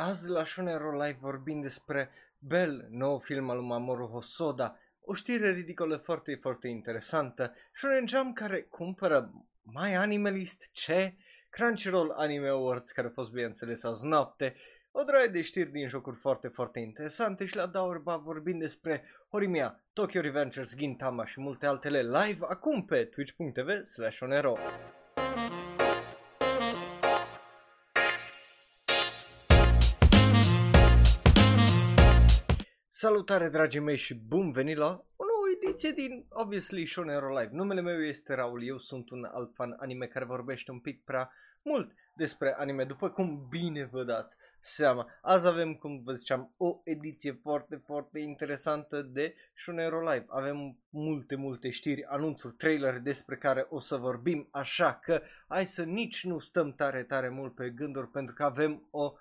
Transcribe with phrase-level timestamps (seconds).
[0.00, 5.50] Azi la Shonero Live vorbim despre Bell, nou film al lui Mamoru Hosoda, o știre
[5.50, 9.30] ridicolă foarte, foarte interesantă, Shonen Jump care cumpără
[9.62, 11.14] My Animalist, ce?
[11.50, 14.56] Crunchyroll Anime Awards, care a fost bineînțeles azi noapte,
[14.90, 19.80] o draie de știri din jocuri foarte, foarte interesante și la Daurba vorbim despre Horimiya,
[19.92, 24.56] Tokyo Revengers, Gintama și multe altele live acum pe twitch.tv slash onero.
[33.08, 37.50] Salutare dragii mei și bun venit la o nouă ediție din Obviously Shonero Live.
[37.52, 41.30] Numele meu este Raul, eu sunt un alt fan anime care vorbește un pic prea
[41.62, 45.08] mult despre anime, după cum bine vă dați seama.
[45.22, 50.24] Azi avem, cum vă ziceam, o ediție foarte, foarte interesantă de Shonero Live.
[50.28, 55.82] Avem multe, multe știri, anunțuri, trailer despre care o să vorbim, așa că hai să
[55.82, 59.12] nici nu stăm tare, tare mult pe gânduri pentru că avem o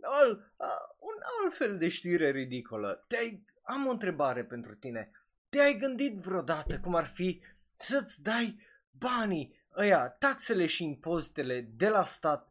[0.00, 3.04] al, a, un alt fel de știre ridicolă.
[3.08, 5.10] Te-ai, am o întrebare pentru tine.
[5.48, 7.42] Te-ai gândit vreodată cum ar fi
[7.76, 12.48] să-ți dai banii ăia, taxele și impozitele de la stat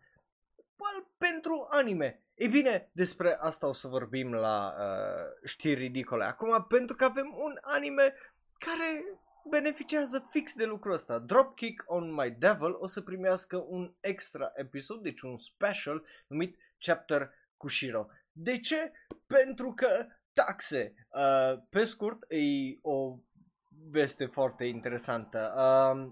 [1.17, 2.23] pentru anime?
[2.35, 7.33] Ei bine, despre asta o să vorbim la uh, știri ridicole acum, pentru că avem
[7.37, 8.13] un anime
[8.57, 9.03] care
[9.49, 11.19] beneficiază fix de lucrul ăsta.
[11.19, 17.31] Dropkick on My Devil o să primească un extra episod, deci un special numit Chapter
[17.57, 18.07] Kushiro.
[18.31, 18.91] De ce?
[19.27, 20.93] Pentru că taxe.
[21.09, 23.17] Uh, pe scurt, e o
[23.89, 25.53] veste foarte interesantă.
[25.57, 26.11] Uh,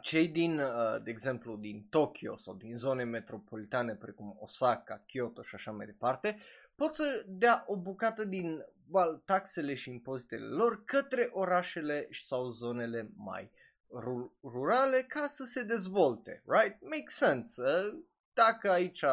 [0.00, 5.54] cei din, uh, de exemplu, din Tokyo sau din zone metropolitane precum Osaka, Kyoto și
[5.54, 6.38] așa mai departe,
[6.74, 13.10] pot să dea o bucată din well, taxele și impozitele lor către orașele sau zonele
[13.16, 13.50] mai
[14.42, 16.76] rurale ca să se dezvolte, right?
[16.80, 17.62] Makes sense.
[17.62, 17.98] Uh,
[18.32, 19.04] dacă aici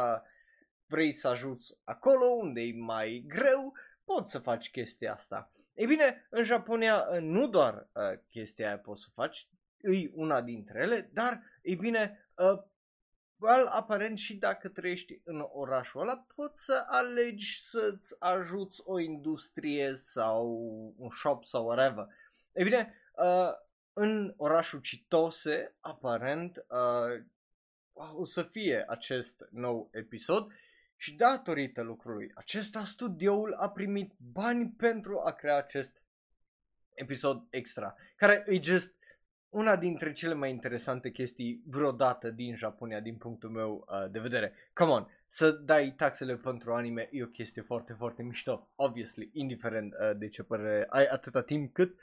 [0.94, 5.52] vrei să ajuți acolo unde e mai greu, poți să faci chestia asta.
[5.74, 10.42] Ei bine, în Japonia uh, nu doar uh, chestia aia poți să faci, e una
[10.42, 12.64] dintre ele, dar, ei bine, uh,
[13.38, 19.94] well, aparent și dacă trăiești în orașul ăla, poți să alegi să-ți ajuți o industrie
[19.96, 20.48] sau
[20.98, 22.08] un shop sau whatever.
[22.54, 23.52] Ei bine, uh,
[23.94, 27.24] în orașul Chitose, aparent, uh,
[28.16, 30.52] o să fie acest nou episod
[31.04, 36.04] și datorită lucrului acesta, studioul a primit bani pentru a crea acest
[36.94, 38.96] episod extra, care e just
[39.50, 44.54] una dintre cele mai interesante chestii vreodată din Japonia, din punctul meu uh, de vedere.
[44.74, 49.94] Come on, să dai taxele pentru anime e o chestie foarte, foarte mișto, obviously, indiferent
[49.94, 51.96] uh, de ce părere ai atâta timp cât,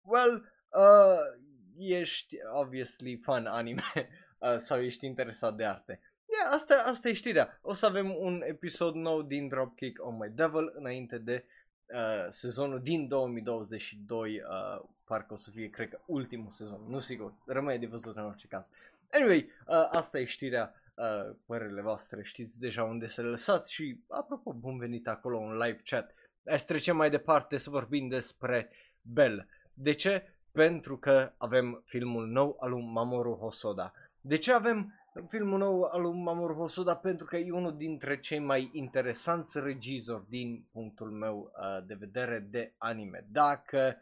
[0.00, 1.40] well, uh,
[1.78, 3.82] ești obviously fan anime
[4.38, 6.00] uh, sau ești interesat de arte
[6.42, 7.58] yeah, asta, asta e știrea.
[7.62, 11.44] O să avem un episod nou din Dropkick on My Devil înainte de
[11.86, 14.30] uh, sezonul din 2022.
[14.36, 16.80] Uh, parcă o să fie, cred că, ultimul sezon.
[16.88, 18.66] Nu sigur, rămâne de văzut în orice caz.
[19.12, 20.74] Anyway, uh, asta e știrea.
[20.94, 25.56] Uh, părerile voastre știți deja unde să le lăsați și, apropo, bun venit acolo un
[25.56, 26.14] live chat.
[26.46, 28.70] Hai să trecem mai departe să vorbim despre
[29.02, 29.46] Bell.
[29.74, 30.32] De ce?
[30.52, 33.92] Pentru că avem filmul nou al lui Mamoru Hosoda.
[34.20, 34.97] De ce avem
[35.28, 40.28] filmul nou al lui Mamoru Hosoda pentru că e unul dintre cei mai interesanți regizori
[40.28, 43.26] din punctul meu uh, de vedere de anime.
[43.30, 43.96] Dacă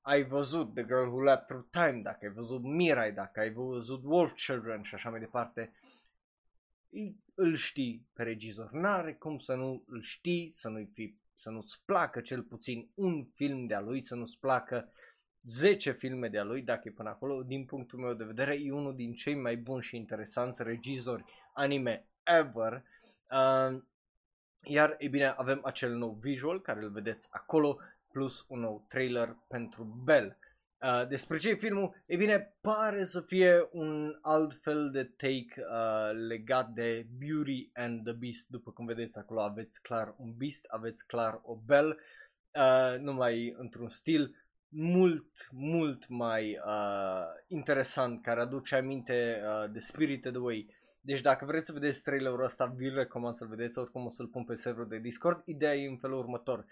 [0.00, 4.02] ai văzut The Girl Who Leapt Through Time, dacă ai văzut Mirai, dacă ai văzut
[4.04, 5.72] Wolf Children și așa mai departe,
[7.34, 8.70] îl știi pe regizor.
[8.70, 13.24] N-are cum să nu îl știi, să nu-i fi, să nu-ți placă cel puțin un
[13.34, 14.92] film de-a lui, să nu-ți placă
[15.46, 18.96] 10 filme de-a lui, dacă e până acolo, din punctul meu de vedere, e unul
[18.96, 22.84] din cei mai buni și interesanți regizori anime ever.
[23.30, 23.82] Uh,
[24.64, 27.78] iar, e bine, avem acel nou visual care îl vedeți acolo,
[28.12, 30.38] plus un nou trailer pentru Bell.
[30.82, 32.02] Uh, despre ce e filmul?
[32.06, 38.04] E bine, pare să fie un alt fel de take uh, legat de Beauty and
[38.04, 38.48] the Beast.
[38.48, 42.00] După cum vedeți acolo aveți clar un Beast, aveți clar o Bell,
[42.54, 50.34] uh, numai într-un stil mult, mult mai uh, interesant, care aduce aminte uh, de Spirited
[50.34, 50.74] Way.
[51.00, 54.44] Deci dacă vreți să vedeți trailerul ăsta, vi recomand să-l vedeți, oricum o să-l pun
[54.44, 55.42] pe serverul de Discord.
[55.44, 56.64] Ideea e în felul următor.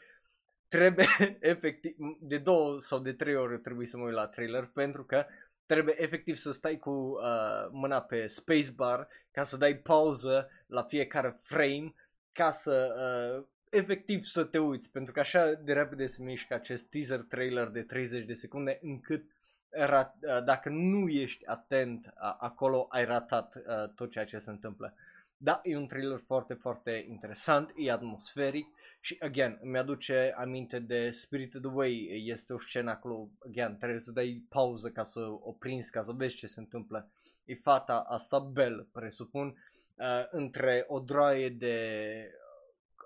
[0.68, 1.06] Trebuie
[1.40, 5.26] efectiv, de două sau de trei ori trebuie să mă uit la trailer, pentru că
[5.66, 11.40] trebuie efectiv să stai cu uh, mâna pe spacebar ca să dai pauză la fiecare
[11.42, 11.94] frame
[12.32, 13.44] ca să uh,
[13.74, 17.82] efectiv să te uiți, pentru că așa de repede se mișcă acest teaser trailer de
[17.82, 19.24] 30 de secunde, încât
[19.70, 23.56] rat, dacă nu ești atent acolo, ai ratat
[23.94, 24.94] tot ceea ce se întâmplă.
[25.36, 28.66] Da, e un thriller foarte, foarte interesant, e atmosferic
[29.00, 34.12] și, again, îmi aduce aminte de Spirited Away, este o scenă acolo, again, trebuie să
[34.12, 37.08] dai pauză ca să o prinzi, ca să vezi ce se întâmplă.
[37.44, 39.46] E fata asta, Bell, presupun,
[39.94, 41.76] uh, între o droaie de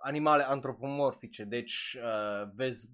[0.00, 2.88] animale antropomorfice, deci uh, vezi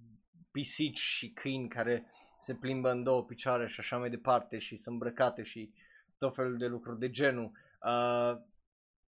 [0.51, 2.07] pisici și câini care
[2.41, 5.73] se plimbă în două picioare și așa mai departe și sunt îmbrăcate și
[6.19, 7.51] tot felul de lucruri de genul.
[7.83, 8.37] Uh,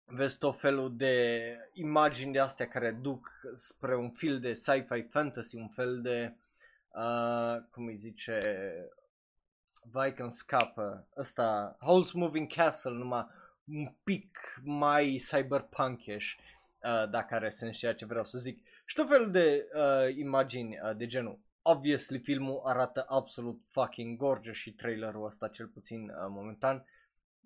[0.05, 5.57] vezi tot felul de imagini de astea care duc spre un film de sci-fi fantasy,
[5.57, 6.35] un fel de,
[6.89, 8.63] uh, cum îi zice,
[9.91, 13.27] vai că scapă, ăsta, Holes Moving Castle, numai
[13.67, 16.35] un pic mai cyberpunk-ish,
[16.87, 18.67] uh, dacă are sens ceea ce vreau să zic.
[18.85, 21.41] Și tot felul de uh, imagini uh, de genul.
[21.63, 26.85] Obviously, filmul arată absolut fucking gorgeous și trailerul ăsta, cel puțin uh, momentan.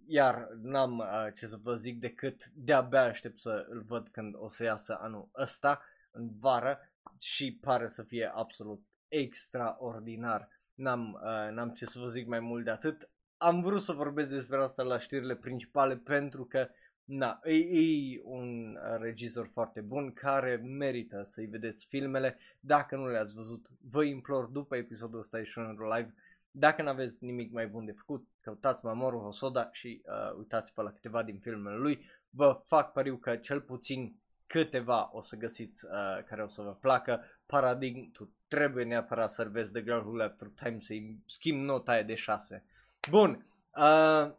[0.06, 4.48] Iar n-am uh, ce să vă zic decât de-abia aștept să îl văd când o
[4.48, 6.78] să iasă anul ăsta, în vară,
[7.20, 10.48] și pare să fie absolut extraordinar.
[10.74, 13.10] N-am, uh, n-am ce să vă zic mai mult de atât.
[13.36, 16.68] Am vrut să vorbesc despre asta la știrile principale pentru că
[17.12, 22.38] Na, e, e un regizor foarte bun care merită să-i vedeți filmele.
[22.60, 25.58] Dacă nu le-ați văzut, vă implor după episodul ăsta și
[25.94, 26.14] live.
[26.50, 30.92] Dacă nu aveți nimic mai bun de făcut, căutați Mamoru Hosoda și uh, uitați-vă la
[30.92, 32.10] câteva din filmele lui.
[32.30, 34.16] Vă fac pariu că cel puțin
[34.46, 37.24] câteva o să găsiți uh, care o să vă placă.
[37.46, 41.92] Paradigm, tu trebuie neapărat să vezi The Girl Who Left Through Time să-i schimb nota
[41.92, 42.64] aia de 6.
[43.10, 43.46] Bun,
[43.76, 44.30] uh,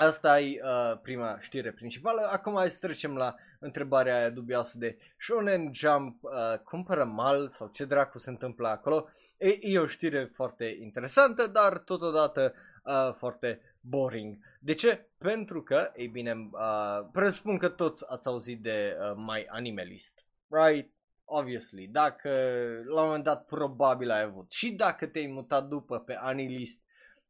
[0.00, 2.28] Asta e uh, prima știre principală.
[2.32, 6.30] Acum hai să trecem la întrebarea aia dubioasă de Shonen Jump uh,
[6.64, 9.08] cumpără mal sau ce dracu se întâmplă acolo.
[9.36, 12.54] E, e o știre foarte interesantă, dar totodată
[12.84, 14.38] uh, foarte boring.
[14.60, 15.08] De ce?
[15.18, 20.92] Pentru că, ei bine, uh, presupun că toți ați auzit de uh, My Animalist, right?
[21.24, 22.30] Obviously, dacă
[22.86, 26.80] la un moment dat probabil ai avut și dacă te-ai mutat după pe Anilist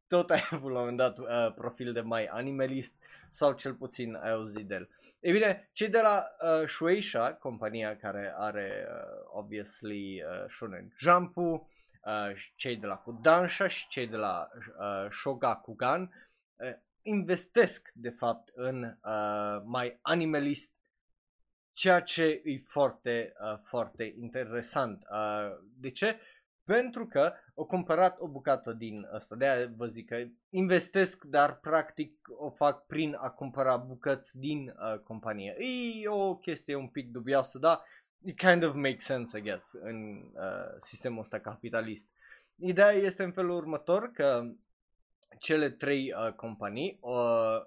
[0.09, 2.95] tot ai avut la un moment dat uh, profil de mai animalist
[3.29, 4.89] sau cel puțin ai auzit de el.
[5.19, 11.67] Ei bine, cei de la uh, Shueisha, compania care are, uh, obviously, uh, Shonen Jump-ul,
[12.05, 14.47] uh, cei de la Kodansha și cei de la
[14.79, 16.01] uh, Shogakugan,
[16.55, 16.71] uh,
[17.01, 20.71] investesc, de fapt, în uh, mai animalist,
[21.73, 25.03] ceea ce e foarte, uh, foarte interesant.
[25.11, 26.19] Uh, de ce?
[26.69, 31.59] Pentru că au cumpărat o bucată din asta, de aia vă zic că investesc, dar
[31.59, 35.55] practic o fac prin a cumpăra bucăți din uh, companie.
[36.01, 37.81] E o chestie un pic dubioasă, dar
[38.25, 42.07] it kind of makes sense, I guess, în uh, sistemul ăsta capitalist.
[42.55, 44.45] Ideea este în felul următor că
[45.39, 47.61] cele trei uh, companii uh,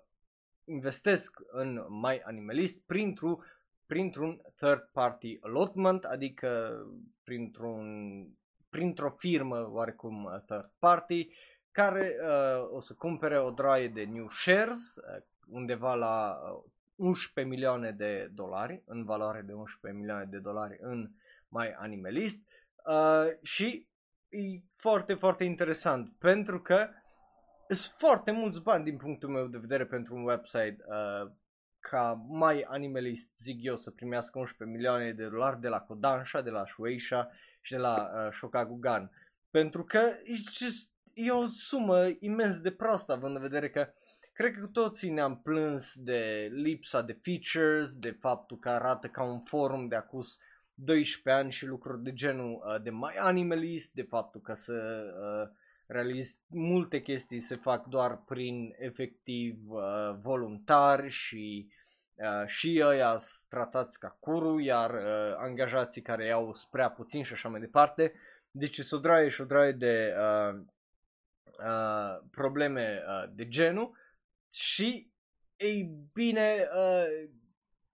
[0.64, 3.38] investesc în My Animalist printr-un,
[3.86, 6.80] printr-un third party allotment, adică
[7.24, 7.86] printr-un
[8.72, 11.28] printr-o firmă oarecum uh, third party
[11.70, 17.54] care uh, o să cumpere o draie de new shares uh, undeva la uh, 11
[17.54, 21.10] milioane de dolari, în valoare de 11 milioane de dolari în
[21.48, 22.40] My Animalist
[22.86, 23.88] uh, și
[24.28, 24.38] e
[24.76, 26.88] foarte, foarte interesant pentru că
[27.68, 31.30] sunt foarte mulți bani din punctul meu de vedere pentru un website uh,
[31.80, 36.50] ca My Animalist, zic eu, să primească 11 milioane de dolari de la Kodansha, de
[36.50, 37.30] la Shueisha
[37.62, 39.10] și de la uh, Shokagugan.
[39.50, 43.88] Pentru că e, just, e o sumă imens de proastă, având în vedere că
[44.32, 49.40] cred că toții ne-am plâns de lipsa de features, de faptul că arată ca un
[49.40, 50.38] forum de acus
[50.74, 55.56] 12 ani și lucruri de genul uh, de My Animalist, de faptul că să uh,
[55.86, 61.68] realiz multe chestii se fac doar prin efectiv uh, voluntari și
[62.22, 67.48] Uh, și ăia tratați ca curu, iar uh, angajații care iau prea puțin și așa
[67.48, 68.12] mai departe.
[68.50, 70.60] Deci sunt o draie și o draie de uh,
[71.58, 73.96] uh, probleme uh, de genul
[74.52, 75.12] și
[75.56, 77.28] ei bine, uh,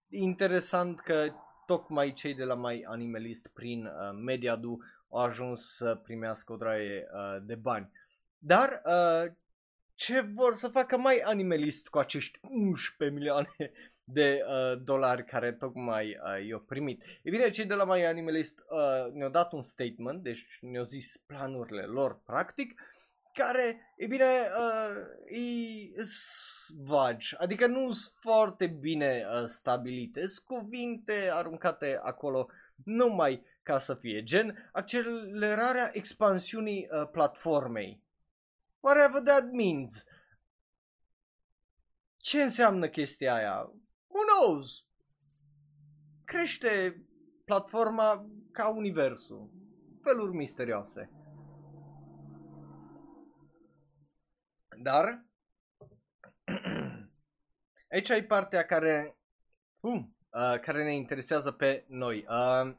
[0.08, 1.28] interesant că
[1.66, 3.92] tocmai cei de la mai animalist prin uh,
[4.24, 4.78] Mediadu
[5.10, 7.90] au ajuns să primească o draie uh, de bani.
[8.38, 9.32] Dar uh,
[9.94, 13.72] ce vor să facă mai animalist cu acești 11 milioane
[14.12, 17.02] de uh, dolari care tocmai uh, i-au primit.
[17.22, 21.16] E bine, cei de la My Animalist uh, ne-au dat un statement, deci ne-au zis
[21.26, 22.80] planurile lor practic,
[23.34, 26.02] care, e bine, uh, e
[26.76, 32.48] vagi, adică nu sunt foarte bine uh, stabilite, sunt cuvinte aruncate acolo
[32.84, 38.02] numai ca să fie gen accelerarea expansiunii uh, platformei.
[38.80, 40.04] Whatever that means.
[42.16, 43.72] Ce înseamnă chestia aia?
[44.18, 44.84] Who knows?
[46.24, 47.02] Crește
[47.44, 49.50] platforma ca universul.
[50.02, 51.10] Feluri misterioase.
[54.82, 55.24] Dar
[57.92, 59.16] aici ai partea care,
[59.80, 62.24] uh, uh, care ne interesează pe noi.
[62.28, 62.74] Uh,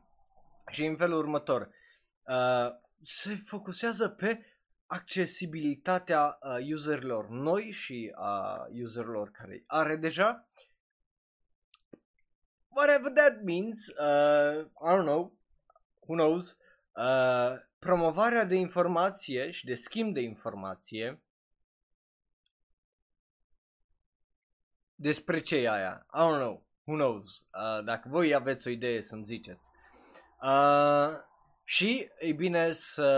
[0.69, 1.69] și în felul următor.
[2.21, 2.69] Uh,
[3.03, 4.45] se focusează pe
[4.85, 10.48] accesibilitatea uh, userilor noi și a uh, userilor care are deja.
[12.79, 15.33] Whatever that means, uh, I don't know,
[16.07, 16.57] who knows,
[16.95, 21.21] uh, promovarea de informație și de schimb de informație
[24.95, 26.05] despre ce e aia.
[26.13, 29.63] I don't know, who knows, uh, dacă voi aveți o idee să-mi ziceți.
[30.41, 31.09] Uh,
[31.63, 33.11] și, e bine, să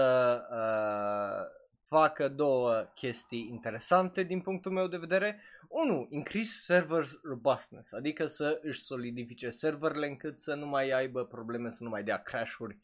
[0.51, 1.60] uh,
[1.91, 5.41] facă două chestii interesante din punctul meu de vedere.
[5.67, 11.71] Unu, increase server robustness, adică să își solidifice serverele încât să nu mai aibă probleme,
[11.71, 12.77] să nu mai dea crash-uri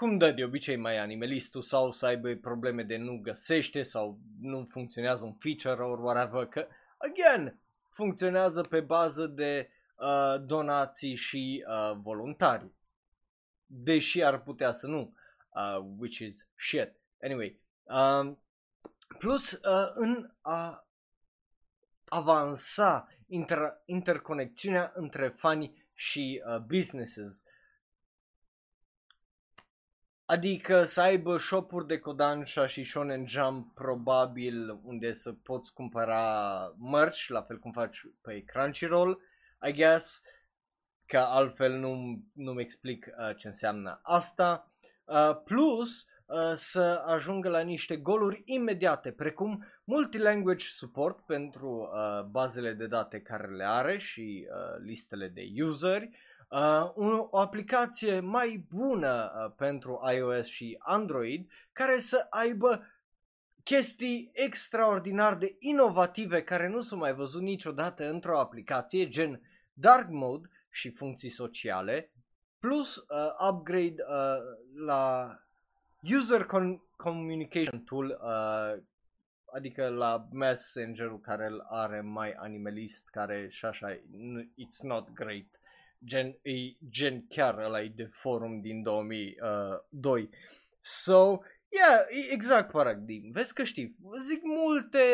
[0.00, 4.66] cum dă de obicei mai animalistul sau să aibă probleme de nu găsește sau nu
[4.70, 6.66] funcționează un feature or whatever, că,
[6.96, 12.70] again, funcționează pe bază de uh, donații și uh, voluntari.
[13.66, 15.14] Deși ar putea să nu,
[15.48, 16.92] uh, which is shit.
[17.22, 18.42] Anyway, um,
[19.18, 20.88] plus uh, în a
[22.04, 27.42] avansa inter- interconexiunea între fani și uh, businesses.
[30.24, 37.26] Adică să aibă shopuri de Kodansha și Shonen Jump probabil unde să poți cumpăra merch,
[37.26, 39.20] la fel cum faci pe Crunchyroll,
[39.68, 40.22] I guess,
[41.06, 44.72] că altfel nu, nu-mi explic uh, ce înseamnă asta.
[45.04, 46.09] Uh, plus uh,
[46.54, 53.46] să ajungă la niște goluri imediate, precum multilanguage support pentru uh, bazele de date care
[53.46, 56.10] le are și uh, listele de useri,
[56.48, 62.86] uh, un, o aplicație mai bună uh, pentru iOS și Android care să aibă
[63.64, 69.40] chestii extraordinar de inovative care nu s-au mai văzut niciodată într-o aplicație, gen
[69.72, 72.12] dark mode și funcții sociale,
[72.58, 73.04] plus uh,
[73.50, 74.36] upgrade uh,
[74.86, 75.34] la
[76.02, 78.82] user con- communication tool, uh,
[79.54, 83.96] adică la messengerul care îl are mai animalist, care și așa,
[84.56, 85.60] it's not great
[86.04, 86.52] gen, e
[86.90, 90.22] gen chiar ăla de forum din 2002.
[90.22, 90.28] Uh,
[90.82, 91.38] so,
[91.68, 93.30] yeah, exact paradigm.
[93.32, 95.04] Vezi că știi, zic multe,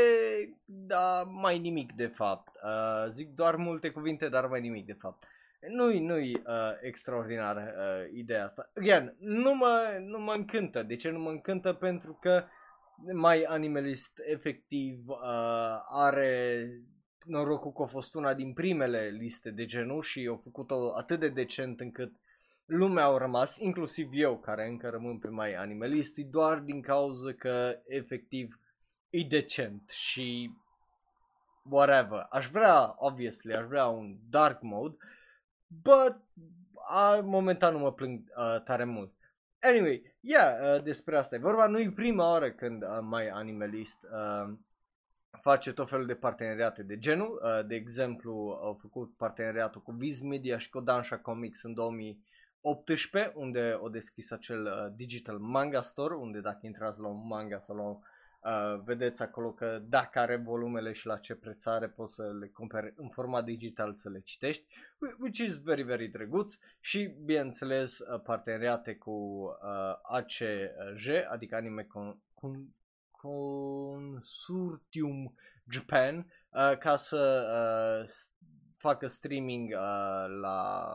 [0.65, 2.49] dar mai nimic de fapt.
[2.63, 5.25] Uh, zic doar multe cuvinte, dar mai nimic de fapt.
[5.69, 8.71] Nu-i, nu-i uh, extraordinară uh, ideea asta.
[8.75, 10.83] Again, nu mă, nu mă încântă.
[10.83, 11.73] De ce nu mă încântă?
[11.73, 12.45] Pentru că
[13.13, 15.19] mai animalist efectiv uh,
[15.89, 16.67] are
[17.25, 21.29] norocul că a fost una din primele liste de genul și au făcut-o atât de
[21.29, 22.13] decent încât
[22.67, 27.79] lumea au rămas, inclusiv eu care încă rămân pe mai animalisti, doar din cauza că
[27.87, 28.61] efectiv
[29.11, 30.51] e decent și
[31.71, 32.27] whatever.
[32.31, 34.97] Aș vrea, obviously, aș vrea un dark mode,
[35.67, 36.17] but
[36.73, 39.13] uh, momentan nu mă plâng uh, tare mult.
[39.61, 41.67] Anyway, yeah, uh, despre asta e vorba.
[41.67, 44.53] Nu e prima oară când uh, mai animalist uh,
[45.41, 47.41] face tot felul de parteneriate de genul.
[47.43, 53.33] Uh, de exemplu, au făcut parteneriatul cu Viz Media și cu Dansha Comics în 2018,
[53.35, 57.77] unde au deschis acel uh, Digital Manga Store, unde dacă intrați la un manga sau
[57.77, 57.99] la
[58.47, 62.47] Uh, vedeți acolo că dacă are volumele și la ce preț are poți să le
[62.47, 64.65] cumperi în format digital să le citești,
[65.19, 66.55] which is very, very drăguț.
[66.81, 72.75] Și bineînțeles uh, parteneriate cu uh, ACJ, adică Anime Con- Con-
[74.07, 75.35] Consortium
[75.71, 77.47] Japan uh, ca să
[78.03, 78.11] uh,
[78.77, 80.91] facă streaming uh, la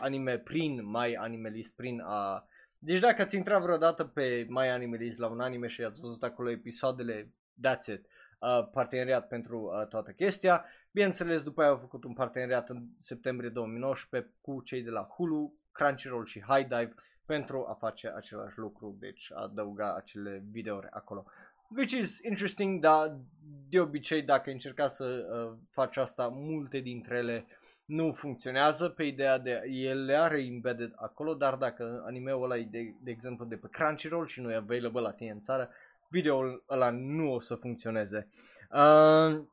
[0.00, 2.44] anime prin My Animalist, prin a...
[2.80, 6.22] Uh, deci dacă ați intrat vreodată pe My Animalist la un anime și ați văzut
[6.22, 7.34] acolo episoadele,
[7.68, 8.06] that's it,
[8.38, 10.64] uh, parteneriat pentru uh, toată chestia.
[10.90, 15.54] Bineînțeles, după aia au făcut un parteneriat în septembrie 2019 cu cei de la Hulu,
[15.72, 16.94] Crunchyroll și High Dive
[17.26, 21.24] pentru a face același lucru, deci a adăuga acele videouri acolo.
[21.76, 23.16] Which is interesting, dar
[23.68, 27.46] de obicei dacă încercați să uh, faci asta, multe dintre ele
[27.90, 32.68] nu funcționează pe ideea de el le are embedded acolo, dar dacă animeul ăla e
[32.70, 35.70] de, de exemplu de pe Crunchyroll și nu e available la tine în țară,
[36.08, 38.28] videoul ăla nu o să funcționeze.
[38.70, 39.44] Uh,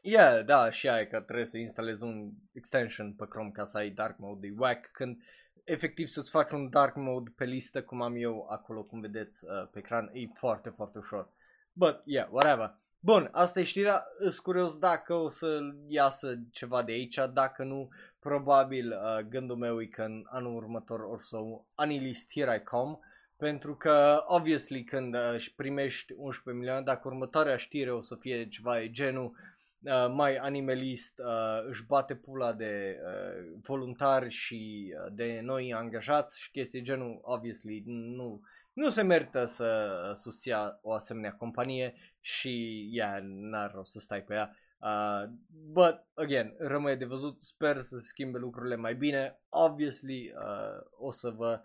[0.00, 3.90] yeah, da, și aia că trebuie să instalezi un extension pe Chrome ca să ai
[3.90, 5.16] dark mode de whack când
[5.64, 9.68] efectiv să-ți faci un dark mode pe listă cum am eu acolo, cum vedeți uh,
[9.72, 11.30] pe ecran, e foarte, foarte ușor.
[11.72, 12.78] But, yeah, whatever.
[13.06, 17.88] Bun, asta e știrea, sunt curios dacă o să iasă ceva de aici, dacă nu,
[18.20, 21.36] probabil uh, gândul meu e că în anul următor o să
[21.74, 22.98] anilist Here I Come,
[23.36, 28.48] pentru că, obviously, când uh, își primești 11 milioane, dacă următoarea știre o să fie
[28.48, 29.32] ceva e genul
[29.80, 36.40] uh, mai animalist, uh, își bate pula de uh, voluntari și uh, de noi angajați
[36.40, 38.40] și chestii genul, obviously, nu,
[38.76, 44.34] nu se merită să susția o asemenea companie și, yeah, n-ar rost să stai pe
[44.34, 44.56] ea.
[44.78, 45.30] Uh,
[45.72, 49.40] but, again, rămâne de văzut, sper să se schimbe lucrurile mai bine.
[49.48, 51.60] Obviously, uh, o să vă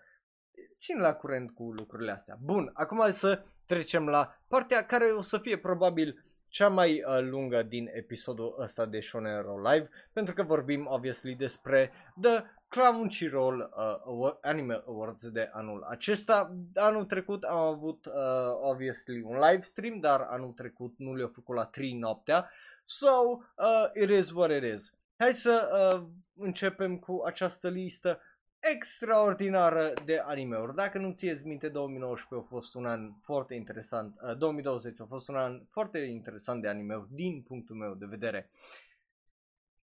[0.77, 2.37] țin la curent cu lucrurile astea.
[2.41, 7.63] Bun, acum să trecem la partea care o să fie probabil cea mai uh, lungă
[7.63, 11.91] din episodul ăsta de Shonen Roll Live, pentru că vorbim, obviously, despre
[12.21, 13.69] The Crunchyroll
[14.05, 16.55] uh, Anime Awards de anul acesta.
[16.73, 18.13] Anul trecut am avut, uh,
[18.61, 22.49] obviously, un live stream, dar anul trecut nu le-au făcut la 3 noaptea,
[22.85, 23.09] so
[23.55, 24.93] uh, it is what it is.
[25.17, 28.21] Hai să uh, începem cu această listă
[28.59, 30.75] extraordinară de animeuri.
[30.75, 35.27] Dacă nu ți minte, 2019 a fost un an foarte interesant, uh, 2020 a fost
[35.27, 38.49] un an foarte interesant de animeuri din punctul meu de vedere.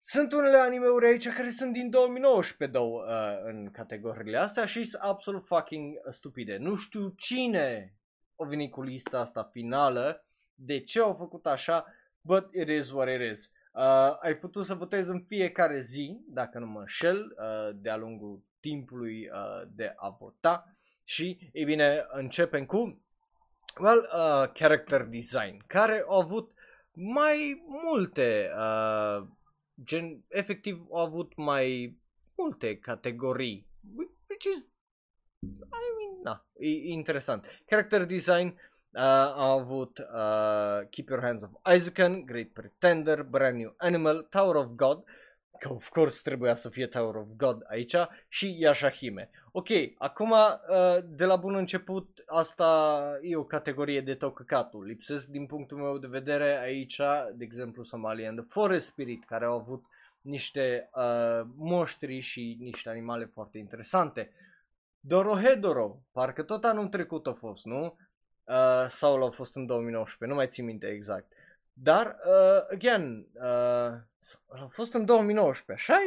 [0.07, 5.01] Sunt unele animeuri aici care sunt din 2019 două, uh, în categoriile astea și sunt
[5.01, 6.57] absolut fucking stupide.
[6.57, 7.93] Nu știu cine
[8.35, 11.85] a venit cu lista asta finală, de ce au făcut așa,
[12.21, 13.51] but it is what it is.
[13.73, 18.43] Uh, ai putut să votezi în fiecare zi, dacă nu mă înșel, uh, de-a lungul
[18.59, 23.01] timpului uh, de a vota și, ei bine, începem cu
[23.79, 26.51] well, uh, character design, care au avut
[26.93, 29.27] mai multe, uh,
[29.83, 31.97] gen, efectiv au avut mai
[32.35, 33.65] multe categorii,
[34.27, 34.65] which is,
[35.71, 37.45] I mean, na, e interesant.
[37.65, 38.57] Character design
[38.95, 39.01] uh,
[39.35, 44.75] a avut uh, Keep Your Hands Off Isaacan, Great Pretender, Brand New Animal, Tower of
[44.75, 45.03] God,
[45.59, 47.95] că of course trebuia să fie Tower of God aici
[48.27, 49.29] și Yashahime.
[49.51, 54.85] Ok, acum uh, de la bun început asta e o categorie de tocăcatul.
[54.85, 57.01] Lipsesc din punctul meu de vedere aici,
[57.33, 59.83] de exemplu Somalia and the Forest Spirit, care au avut
[60.21, 64.31] niște uh, moștri și niște animale foarte interesante.
[64.99, 67.97] Dorohedoro, parcă tot anul trecut a fost, nu?
[68.43, 71.31] Uh, sau l-a fost în 2019, nu mai țin minte exact.
[71.77, 73.91] Dar, uh, again, uh,
[74.47, 75.99] a fost în 2019, așa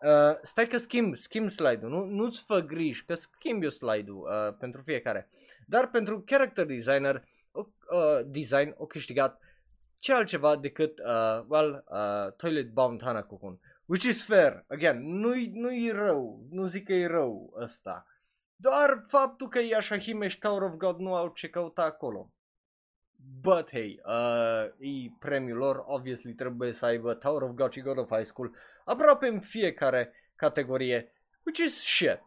[0.00, 4.56] uh, Stai că schimb, schimb slide-ul, nu, nu-ți fă griji că schimb eu slide-ul uh,
[4.58, 5.30] pentru fiecare.
[5.66, 7.66] Dar pentru character designer, uh,
[8.24, 9.40] design o câștigat
[9.98, 13.60] ce altceva decât, uh, well, uh, Toilet Bound Hanakokun.
[13.86, 18.06] Which is fair, again, nu-i, nu-i rău, nu zic că e rău ăsta.
[18.56, 22.30] Doar faptul că Yashahime și Tower of God nu au ce căuta acolo.
[23.40, 27.98] But hey, uh, e premiul lor, obviously trebuie să aibă Tower of God și God
[27.98, 31.12] of High School aproape în fiecare categorie,
[31.44, 32.20] which is shit.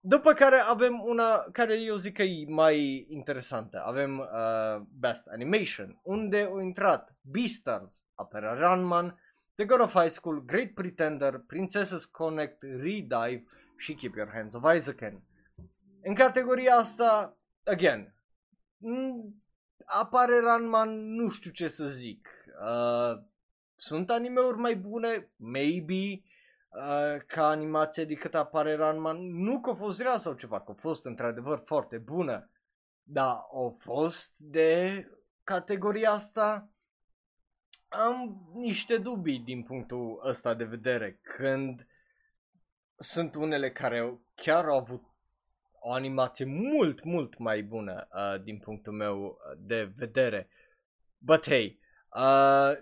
[0.00, 3.82] După care avem una care eu zic că e mai interesantă.
[3.86, 9.20] Avem uh, Best Animation, unde au intrat Beastars, Opera Runman,
[9.54, 13.44] The God of High School, Great Pretender, Princesses Connect, Redive
[13.76, 14.98] și Keep Your Hands of Isaac.
[16.02, 18.14] În categoria asta, again,
[19.84, 22.28] apare Ranman, nu știu ce să zic.
[22.66, 23.22] Uh,
[23.76, 25.30] sunt animeuri mai bune?
[25.36, 26.22] Maybe.
[26.68, 29.42] Uh, ca animație decât apare Ranman.
[29.42, 32.50] Nu că a fost rea sau ceva, că a fost într-adevăr foarte bună.
[33.02, 35.06] Dar au fost de
[35.44, 36.72] categoria asta
[37.88, 41.20] am niște dubii din punctul ăsta de vedere.
[41.22, 41.86] Când
[42.96, 45.04] sunt unele care chiar au avut
[45.84, 50.48] o animație mult, mult mai bună uh, din punctul meu de vedere.
[51.18, 51.80] But hey,
[52.16, 52.72] uh,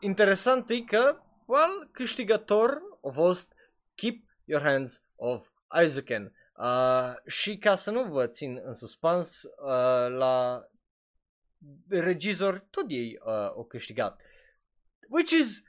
[0.00, 3.52] interesant e că, well, câștigător a fost
[3.94, 5.48] Keep Your Hands Off
[5.82, 6.32] Isaacan.
[6.56, 10.68] Uh, și ca să nu vă țin în suspans, uh, la
[11.88, 14.20] regizor tot ei uh, au câștigat.
[15.08, 15.62] Which is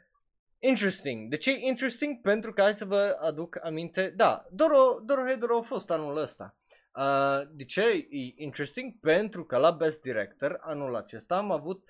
[0.62, 1.30] Interesting.
[1.30, 2.22] De ce interesting?
[2.22, 6.56] Pentru că hai să vă aduc aminte, da, Doro, Dorohedoro a fost anul ăsta.
[6.96, 9.00] Uh, de ce e interesting?
[9.00, 11.84] Pentru că la Best Director anul acesta am avut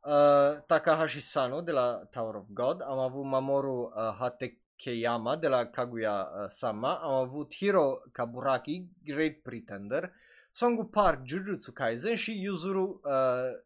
[0.00, 5.66] uh, Takahashi Sano de la Tower of God, am avut Mamoru uh, Hatekeyama de la
[5.66, 10.12] Kaguya uh, Sama, am avut Hiro Kaburaki, Great Pretender,
[10.52, 13.12] Songu Park, Jujutsu Kaisen și Yuzuru uh,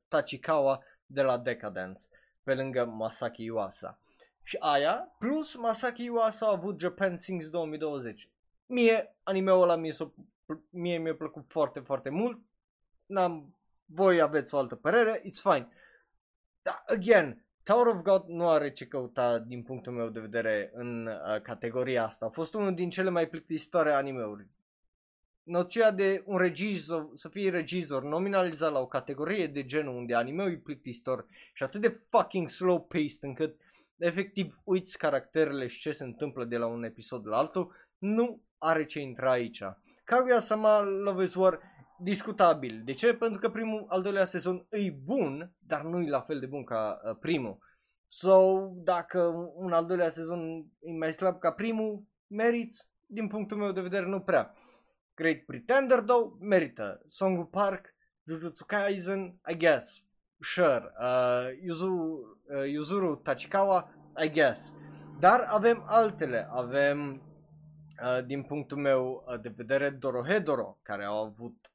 [0.09, 2.01] Tachikawa de la Decadence
[2.47, 3.99] pe lângă Masaki Iwasa.
[4.43, 8.29] Și aia, plus Masaki Iwasa a avut Japan Sings 2020.
[8.67, 10.09] Mie, animeul ăla mie, s-o,
[10.71, 12.39] mie mi-a plăcut foarte, foarte mult.
[13.07, 13.55] N-am
[13.85, 15.69] voi aveți o altă părere, it's fine.
[16.63, 21.07] Dar, again, Tower of God nu are ce căuta din punctul meu de vedere în
[21.07, 22.27] uh, categoria asta.
[22.27, 24.47] A fost unul din cele mai plictisitoare animeuri.
[25.47, 30.43] Noția de un regizor, să fie regizor nominalizat la o categorie de genul unde anime
[30.43, 33.57] e plictisitor și atât de fucking slow paced încât
[33.97, 38.85] efectiv uiți caracterele și ce se întâmplă de la un episod la altul, nu are
[38.85, 39.63] ce intra aici.
[40.05, 41.61] Kaguya-sama Love is War
[41.99, 42.83] discutabil.
[42.85, 43.15] De ce?
[43.15, 46.65] Pentru că primul, al doilea sezon e bun, dar nu e la fel de bun
[46.65, 47.59] ca uh, primul.
[48.09, 49.21] So, dacă
[49.55, 54.07] un al doilea sezon e mai slab ca primul, meriți, din punctul meu de vedere,
[54.07, 54.55] nu prea.
[55.17, 57.03] Great Pretender, though, merită.
[57.09, 60.03] Songu Park, Jujutsu Kaisen, I guess.
[60.41, 60.93] Sure.
[61.01, 63.89] Uh, Yuzu, uh, Yuzuru Tachikawa,
[64.25, 64.73] I guess.
[65.19, 66.49] Dar avem altele.
[66.51, 67.23] Avem,
[68.03, 71.71] uh, din punctul meu uh, de vedere, Dorohedoro, care au avut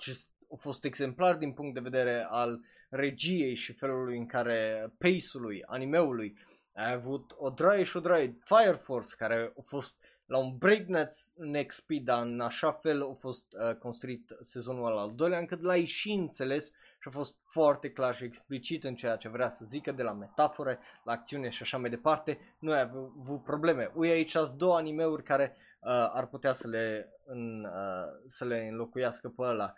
[0.00, 5.62] just, au fost exemplar din punct de vedere al regiei și felului în care pace-ului,
[5.66, 6.38] animeului,
[6.72, 10.01] ai avut o draie și o draie, Fire Force, care a fost
[10.32, 15.12] la un breakneck speed, dar în așa fel a fost uh, construit sezonul al, al
[15.14, 16.64] doilea, încât l-ai și înțeles
[17.00, 20.12] și a fost foarte clar și explicit în ceea ce vrea să zică de la
[20.12, 22.38] metafore, la acțiune și așa mai departe.
[22.58, 23.90] Nu ai avut probleme.
[23.94, 28.66] Ui aici sunt două animeuri care uh, ar putea să le, în, uh, să le
[28.70, 29.74] înlocuiască pe ăla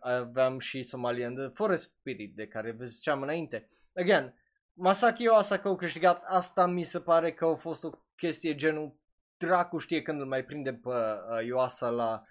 [0.00, 3.68] aveam și Somalian The Forest Spirit de care vă ziceam înainte.
[3.96, 4.34] Again,
[4.72, 8.99] Masaki Oasaka au câștigat, asta mi se pare că a fost o chestie genul
[9.40, 12.22] dracu știe când îl mai prinde pe uh, Ioasa la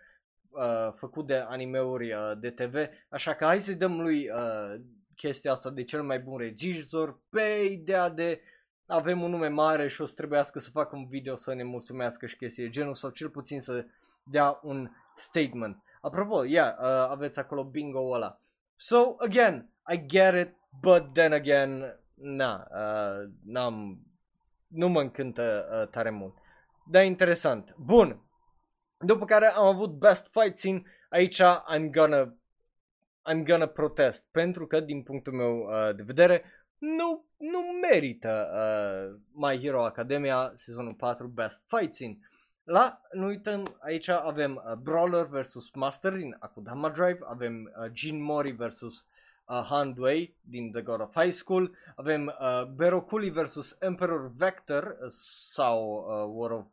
[0.49, 2.75] uh, făcut de animeuri uh, de TV,
[3.09, 4.81] așa că hai să-i dăm lui uh,
[5.15, 8.41] chestia asta de cel mai bun regizor pe ideea de
[8.85, 12.25] avem un nume mare și o să trebuiască să facă un video să ne mulțumească
[12.25, 13.85] și chestii genul sau cel puțin să
[14.23, 15.83] dea un statement.
[16.01, 18.39] Apropo, yeah, uh, aveți acolo bingo ăla.
[18.75, 23.99] So, again, I get it, but then again, na, uh, n-am,
[24.67, 26.37] nu mă încântă uh, tare mult.
[26.89, 27.75] Dar interesant.
[27.77, 28.21] Bun.
[28.97, 30.81] După care am avut best fight scene.
[31.09, 31.41] Aici
[31.75, 32.37] I'm gonna
[33.31, 36.43] I'm gonna protest pentru că din punctul meu uh, de vedere
[36.77, 42.17] nu, nu merită uh, My Hero Academia sezonul 4 best fight scene.
[42.63, 48.21] La, nu uităm, aici avem uh, Brawler vs Master din Akudama Drive, avem uh, Jin
[48.21, 49.05] Mori vs
[49.49, 54.83] uh, Han Dwei din The God of High School, avem uh, Berokuli vs Emperor Vector
[54.83, 55.07] uh,
[55.51, 56.65] sau uh, War of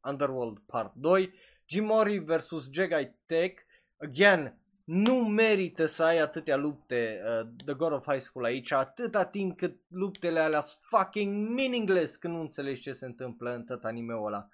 [0.00, 1.32] Underworld Part 2,
[1.66, 3.62] Jimori vs Jedi Tech,
[3.96, 9.24] again, nu merită să ai atâtea lupte uh, The God of High School aici, atâta
[9.24, 13.84] timp cât luptele alea sunt fucking meaningless când nu înțelegi ce se întâmplă în tot
[13.84, 14.48] anime-ul ăla.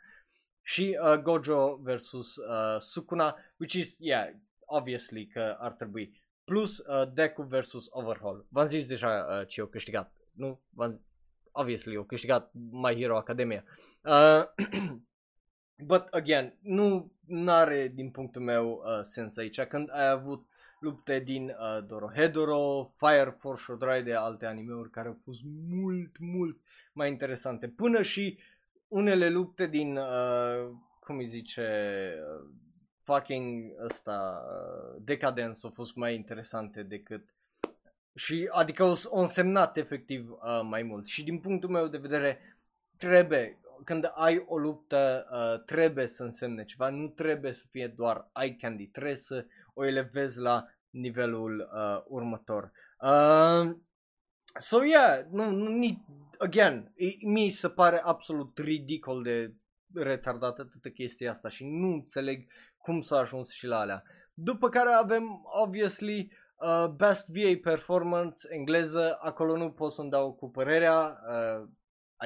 [0.62, 4.28] Și uh, Gojo versus uh, Sukuna, which is, yeah,
[4.64, 6.22] obviously că ar trebui.
[6.48, 8.46] Plus uh, Deku versus Overhaul.
[8.48, 10.61] V-am zis deja uh, ce au câștigat, nu?
[10.70, 11.00] V-am...
[11.52, 13.64] Obviously, au câștigat My Hero Academia.
[14.04, 14.42] Uh,
[15.90, 17.12] but again, nu
[17.46, 19.61] are din punctul meu uh, sens aici.
[19.61, 20.46] Când ai avut
[20.80, 26.18] lupte din uh, Dorohedoro, Fire Force și o de alte animeuri care au fost mult,
[26.18, 26.61] mult
[26.92, 27.68] mai interesante.
[27.68, 28.38] Până și
[28.88, 31.62] unele lupte din, uh, cum îi zice,
[32.42, 32.50] uh,
[33.08, 37.24] fucking ăsta, uh, Decadence au fost mai interesante decât
[38.14, 42.58] și adică au, au însemnat efectiv uh, mai mult și din punctul meu de vedere
[42.96, 48.30] trebuie, când ai o luptă uh, trebuie să însemne ceva, nu trebuie să fie doar
[48.40, 52.72] eye candy, trebuie să o elevezi la nivelul uh, următor.
[53.00, 53.76] Uh,
[54.58, 56.04] so yeah, nu, nu,
[56.38, 56.92] again,
[57.22, 59.54] mi se pare absolut ridicol de
[59.94, 62.46] retardată toată chestia asta și nu înțeleg
[62.88, 64.03] cum s-a ajuns și la alea.
[64.35, 70.51] După care avem, obviously, uh, Best VA Performance engleză, acolo nu pot să-mi dau cu
[70.51, 71.68] părerea, uh,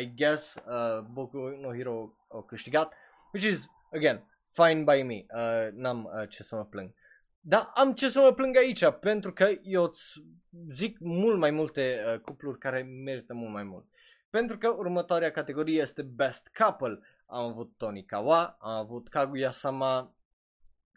[0.03, 2.92] I guess uh, Boku no Hero au câștigat,
[3.33, 6.92] which is, again, fine by me, uh, n-am uh, ce să mă plâng.
[7.40, 10.22] Dar am ce să mă plâng aici, pentru că eu îți
[10.70, 13.85] zic mult mai multe uh, cupluri care merită mult mai mult.
[14.31, 17.01] Pentru că următoarea categorie este Best Couple.
[17.27, 20.14] Am avut Tony Kawa, am avut Kaguya-sama,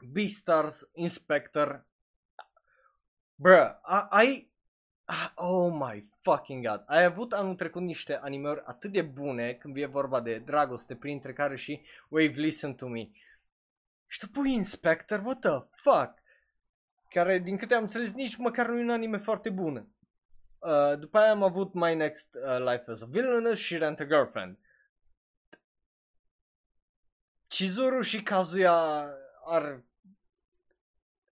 [0.02, 1.86] Beastars, Inspector.
[3.36, 3.80] Bruh,
[4.10, 4.54] ai...
[5.36, 6.84] Oh my fucking god.
[6.86, 11.34] Ai avut anul trecut niște animări atât de bune când e vorba de dragoste, printre
[11.34, 13.10] care și Wave Listen to Me.
[14.08, 16.24] Și tu pui Inspector, what the fuck?
[17.10, 19.88] Care, din câte am înțeles, nici măcar nu e un anime foarte bun.
[20.60, 24.04] Uh, după aia am avut My Next uh, Life as a Villainous și Rent a
[24.04, 24.58] Girlfriend.
[27.48, 29.10] Chizuru și Kazuya
[29.46, 29.86] are...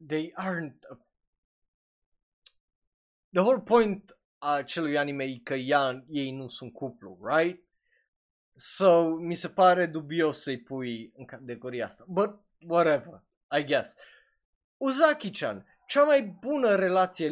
[0.08, 0.84] They aren't...
[0.90, 0.98] A...
[3.32, 7.64] the whole point a acelui anime e că ea, ei nu sunt cuplu, right?
[8.56, 12.04] So, mi se pare dubios să-i pui în categoria asta.
[12.08, 13.24] But, whatever,
[13.60, 13.96] I guess.
[14.78, 17.32] Uzaki-chan, cea mai bună relație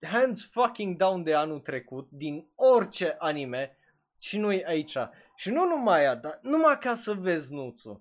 [0.00, 3.76] hands fucking down de anul trecut din orice anime
[4.18, 4.96] și noi aici.
[5.36, 8.00] Și nu numai aia, dar numai ca să vezi nuțul.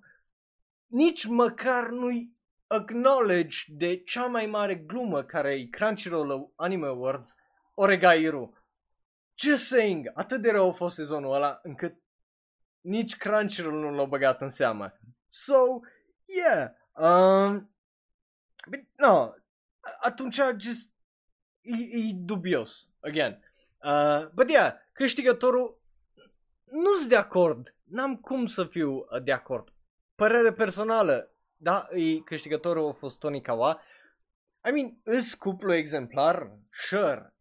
[0.90, 7.36] Nici măcar nu-i acknowledge de cea mai mare glumă care e Crunchyroll Anime Awards,
[7.74, 8.58] Oregairu.
[9.36, 11.96] Just saying, atât de rău a fost sezonul ăla încât
[12.82, 15.00] nici Crunchyroll nu l-a băgat în seamă.
[15.28, 15.56] So,
[16.26, 17.72] yeah, um,
[18.70, 19.34] but, no,
[20.02, 20.90] atunci just
[21.62, 23.44] e, e dubios, again.
[23.84, 25.82] Uh, but yeah, câștigătorul
[26.66, 29.74] nu sunt de acord, n-am cum să fiu uh, de acord.
[30.20, 33.82] Părere personală, da, e, câștigătorul a fost Tony Kawa.
[34.68, 36.52] I mean, îs cuplu exemplar?
[36.72, 37.34] Sure.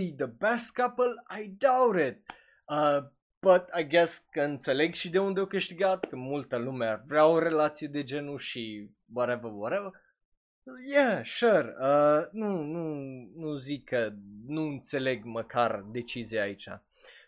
[0.00, 1.40] E the best couple?
[1.42, 2.22] I doubt it.
[2.66, 2.98] Uh,
[3.40, 7.38] but I guess că înțeleg și de unde au câștigat, că multă lume vrea o
[7.38, 9.90] relație de genul și whatever, whatever.
[10.92, 11.74] Yeah, sure.
[11.80, 12.94] Uh, nu, nu,
[13.36, 14.12] nu zic că
[14.46, 16.68] nu înțeleg măcar decizia aici.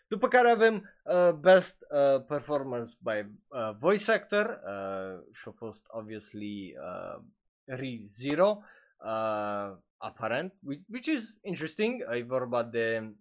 [0.07, 5.83] După care avem uh, Best uh, Performance by uh, Voice Actor uh, și a fost
[5.87, 7.23] obviously uh,
[7.63, 8.63] Re-Zero,
[8.97, 12.03] uh, aparent, which, which is interesting.
[12.11, 13.15] E vorba de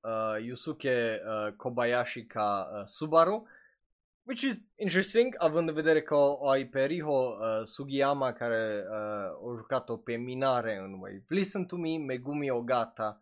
[0.00, 3.46] uh, Yusuke uh, Kobayashi ca uh, Subaru,
[4.22, 9.50] which is interesting, având în vedere că o ai pe Riho uh, Sugiyama care uh,
[9.50, 13.20] a jucat-o pe Minare în Wave Listen to Me, Megumi Ogata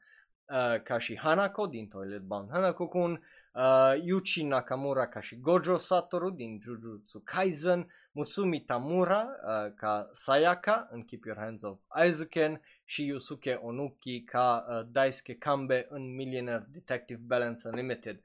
[0.48, 6.30] uh, ca și Hanako din Toilet Bound Hanako-kun, uh, Yuchi Nakamura ca și Gojo Satoru
[6.30, 13.04] din Jujutsu Kaisen, Mutsumi Tamura uh, ca Sayaka în Keep Your Hands Off Aizuken și
[13.04, 18.20] Yusuke Onuki ca uh, Daisuke Kambe în Millionaire Detective Balance Unlimited.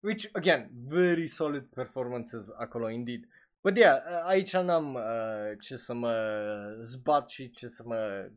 [0.00, 3.28] Which, again, very solid performances acolo, indeed.
[3.62, 6.14] But yeah, uh, aici n-am uh, ce să mă
[6.82, 8.30] zbat și ce să mă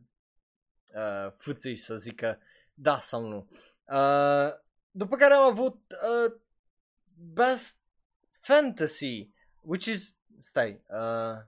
[0.94, 2.36] uh, fâțâi să zic că
[2.78, 3.48] da sau nu.
[3.84, 4.52] Uh,
[4.90, 6.32] după care am avut uh,
[7.14, 7.76] Best
[8.40, 11.42] Fantasy, which is, stai, uh,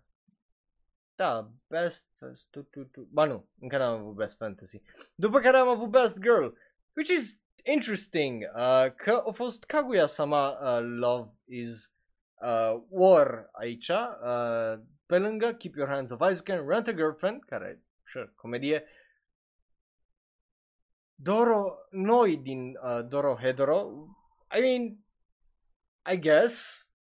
[1.14, 2.06] da, Best,
[2.50, 4.82] tu, tu, tu, ba nu, încă n-am avut Best Fantasy.
[5.14, 6.46] După care am avut Best Girl,
[6.96, 11.90] which is interesting, uh, că a fost Kaguya-sama uh, Love is
[12.42, 17.82] uh, War aici, uh, pe lângă Keep Your Hands Off Ice Rent a Girlfriend, care,
[18.04, 18.84] sure, comedie,
[21.20, 24.07] Doro, noi din uh, Doro Hedoro,
[24.57, 25.04] I mean,
[26.12, 26.54] I guess,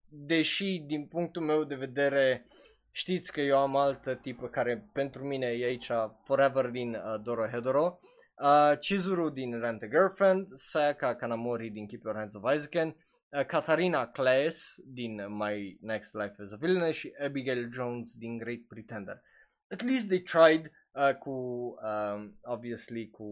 [0.09, 2.46] deși din punctul meu de vedere
[2.90, 5.90] știți că eu am altă tipă care pentru mine e aici
[6.25, 8.01] forever din uh, Doro Hedoro,
[8.42, 13.46] uh, Chizuru din Rent a Girlfriend, Sayaka Kanamori din Keep Your Hands of Isaac, uh,
[13.46, 19.22] Katarina Claes din My Next Life as a Villain și Abigail Jones din Great Pretender.
[19.68, 23.27] At least they tried uh, cu, um, obviously, cu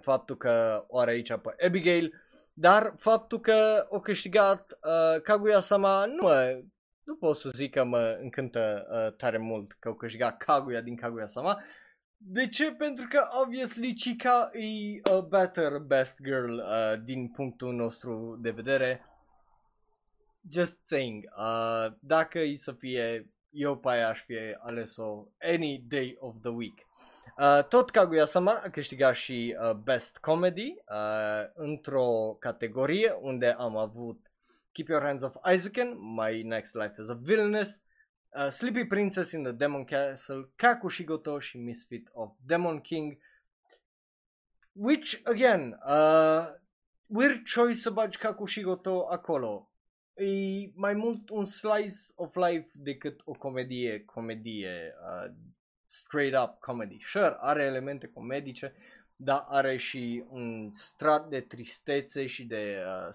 [0.00, 2.14] faptul că o are aici pe Abigail,
[2.52, 6.62] dar faptul că o câștigat uh, Kaguya-sama nu mă,
[7.04, 10.96] nu pot să zic că mă încântă uh, tare mult că o câștigat Kaguya din
[10.96, 11.62] Kaguya-sama.
[12.22, 12.72] De ce?
[12.72, 19.04] Pentru că, obviously, Chica e a better best girl uh, din punctul nostru de vedere.
[20.50, 26.16] Just saying, uh, dacă e să fie, eu pe aia aș fi ales-o any day
[26.18, 26.78] of the week.
[27.38, 34.30] Uh, tot Kaguya-sama a câștigat și uh, Best Comedy uh, într-o categorie unde am avut
[34.72, 37.80] Keep Your Hands Off Isaac, My Next Life as a Villainess,
[38.36, 43.18] uh, Sleepy Princess in the Demon Castle, Kakushigoto și Misfit of Demon King.
[44.72, 46.46] Which, again, uh,
[47.06, 49.70] weird choice să bagi Kakushigoto acolo.
[50.14, 50.24] E
[50.74, 55.32] mai mult un slice of life decât o comedie, comedie uh,
[55.90, 56.98] straight up comedy.
[57.04, 58.74] Sure, are elemente comedice,
[59.16, 63.14] dar are și un strat de tristețe și de, uh,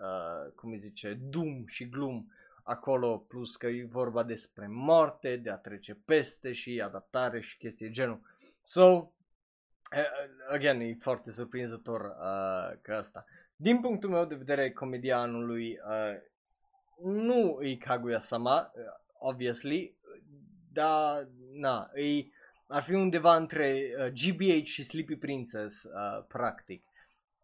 [0.00, 5.50] uh, cum îi zice, dum și glum acolo, plus că e vorba despre moarte, de
[5.50, 8.20] a trece peste și adaptare și chestii genul.
[8.62, 9.10] So, uh,
[10.48, 13.24] again, e foarte surprinzător uh, că asta.
[13.56, 16.20] Din punctul meu de vedere, comedia anului uh,
[17.02, 18.82] nu e Kaguya-sama, uh,
[19.18, 19.95] obviously,
[20.76, 22.24] dar na, e,
[22.66, 26.84] ar fi undeva între uh, GBH și Sleepy Princess, uh, practic.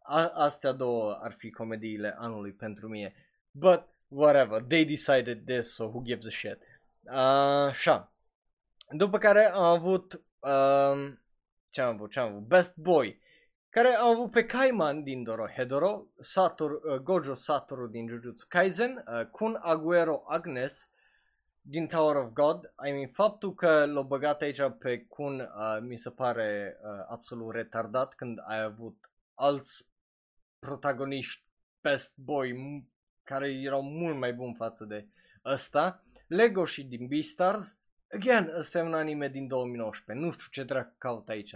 [0.03, 3.15] A- astea două ar fi comediile anului pentru mine.
[3.51, 6.59] But, whatever, they decided this, so who gives a shit.
[7.03, 8.13] Uh, așa.
[8.91, 11.13] După care am avut uh,
[11.71, 13.21] ce am avut, ce am avut, Best Boy,
[13.71, 19.27] care au avut pe Kaiman din Dorohedoro, Satoru, uh, Gojo Satoru din Jujutsu Kaisen, uh,
[19.27, 20.91] Kun Aguero Agnes
[21.63, 22.73] din Tower of God.
[22.87, 27.55] I mean, faptul că l-au băgat aici pe Kun uh, mi se pare uh, absolut
[27.55, 29.87] retardat când ai avut alți
[30.59, 31.43] protagoniști
[31.81, 32.87] Best Boy m-
[33.23, 35.09] care erau mult mai buni față de
[35.45, 36.05] ăsta.
[36.27, 37.77] Lego și din Beastars.
[38.15, 40.25] Again, ăsta e un anime din 2019.
[40.25, 41.55] Nu știu ce dracu caut aici.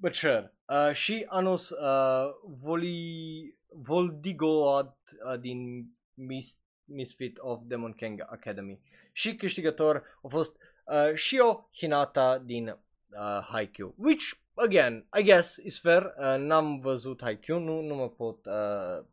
[0.00, 0.54] But sure.
[0.66, 8.80] Uh, și anus uh, Voli, Voldigo uh, din Mis, Misfit of Demon King Academy.
[9.12, 13.94] Și câștigător a fost uh, Shio Hinata din uh, Haikyuu.
[13.96, 16.14] Which, again, I guess is fair.
[16.18, 19.04] Uh, n-am văzut Haikyuu, nu, nu mă pot uh,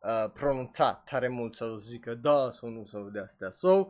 [0.00, 3.50] uh, pronunța tare mult să zică da sau nu sau de astea.
[3.50, 3.86] So,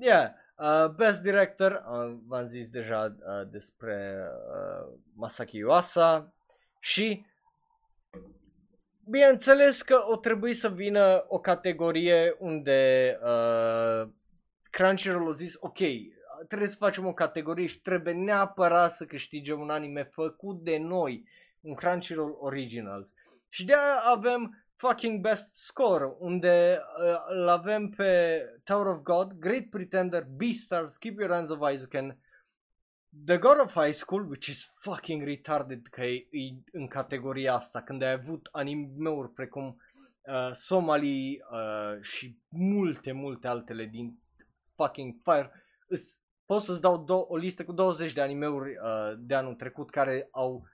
[0.00, 4.16] yeah, uh, Best Director, uh, v-am zis deja uh, despre
[4.54, 6.32] uh, Masaki Yuasa
[6.80, 7.26] și
[9.08, 14.08] bineînțeles că o trebuie să vină o categorie unde uh,
[14.70, 15.78] Crunchyroll a zis ok,
[16.48, 21.28] trebuie să facem o categorie și trebuie neapărat să câștige un anime făcut de noi,
[21.60, 23.14] un Crunchyroll Originals.
[23.48, 29.32] Și de aia avem fucking best score, unde uh, îl avem pe Tower of God,
[29.32, 31.94] Great Pretender, Beastars, Keep Your Hands of Isaac,
[33.14, 37.82] The God of High School, which is fucking retarded că e, e în categoria asta,
[37.82, 44.18] când ai avut anime-uri precum uh, Somali uh, și multe, multe altele din
[44.74, 45.52] fucking Fire.
[45.88, 49.90] Îs, pot să-ți dau do- o listă cu 20 de animeuri uh, de anul trecut
[49.90, 50.64] care au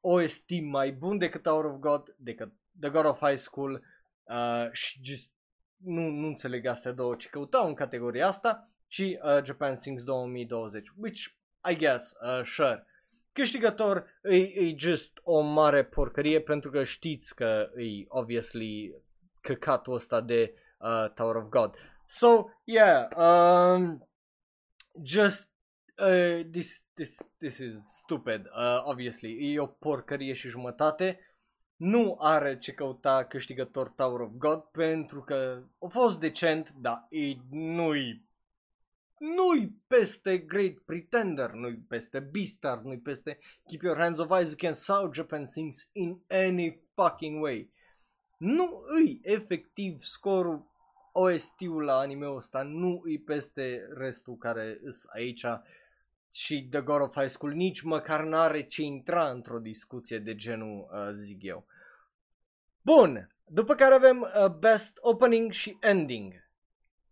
[0.00, 3.82] OST mai bun decât Tower of God, decât The God of High School
[4.22, 5.32] uh, și just
[5.76, 10.88] nu, nu înțeleg astea două, ci căutau în categoria asta și uh, Japan Sings 2020,
[10.96, 11.24] which
[11.70, 12.86] I guess, uh, sure.
[13.32, 18.94] Câștigător e, e just o mare porcărie pentru că știți că e obviously
[19.40, 21.74] căcatul ăsta de uh, Tower of God.
[22.06, 24.08] So, yeah, um,
[25.02, 25.50] just
[25.98, 29.54] uh, this, this, this is stupid, uh, obviously.
[29.54, 31.18] E o porcărie și jumătate
[31.76, 37.34] nu are ce căuta câștigător Tower of God pentru că a fost decent, dar e,
[37.50, 38.23] nu-i
[39.18, 45.12] nu-i peste Great Pretender, nu-i peste Beastars, nu-i peste Keep Your Hands of Isaac sau
[45.12, 47.72] Japan Sings in any fucking way.
[48.38, 50.72] Nu îi efectiv scorul
[51.12, 55.44] OST-ul la anime-ul ăsta, nu îi peste restul care sunt aici
[56.32, 60.88] și The God of High School nici măcar n-are ce intra într-o discuție de genul,
[60.92, 61.66] uh, zic eu.
[62.82, 66.43] Bun, după care avem uh, Best Opening și Ending.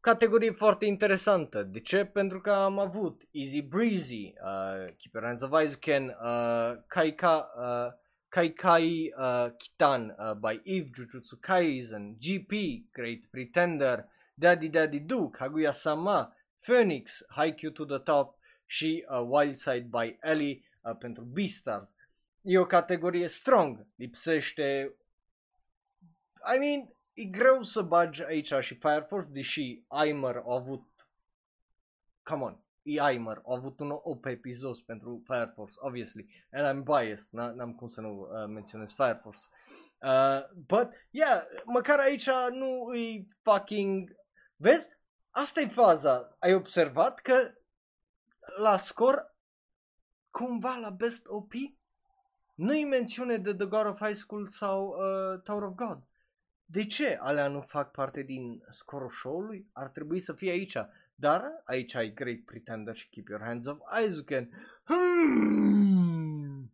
[0.03, 1.63] Categorie foarte interesantă.
[1.63, 2.05] De ce?
[2.05, 7.93] Pentru că am avut Easy Breezy, uh, Keep Your Hands of Isaac, uh, Kaika, uh,
[8.29, 12.51] Kai Kai uh, Kitan uh, by Eve, Jujutsu Kaisen, GP,
[12.93, 20.17] Great Pretender, Daddy Daddy Do, Kaguya-sama, Phoenix, Haikyuu to the Top și uh, Wildside by
[20.21, 21.89] Ellie uh, pentru Beastars.
[22.41, 24.95] E o categorie strong, lipsește...
[26.55, 30.83] I mean, e greu să bagi aici și Fire Force, deși Aimer a avut...
[32.23, 36.85] Come on, e Aimer, a avut un OP episod pentru Fire Force, obviously, and I'm
[36.85, 39.41] biased, n-am cum să nu uh, menționez Fire Force.
[40.03, 44.17] Uh, but, yeah, măcar aici nu e fucking...
[44.57, 44.89] Vezi?
[45.31, 46.37] Asta e faza.
[46.39, 47.55] Ai observat că
[48.57, 49.35] la scor,
[50.31, 51.53] cumva la Best OP,
[52.55, 56.03] nu-i mențiune de The God of High School sau uh, Tower of God.
[56.73, 59.67] De ce alea nu fac parte din scorul show-ului?
[59.73, 60.77] Ar trebui să fie aici.
[61.15, 64.49] Dar aici ai Great Pretender și Keep Your Hands of Isaac.
[64.85, 66.73] Hmm.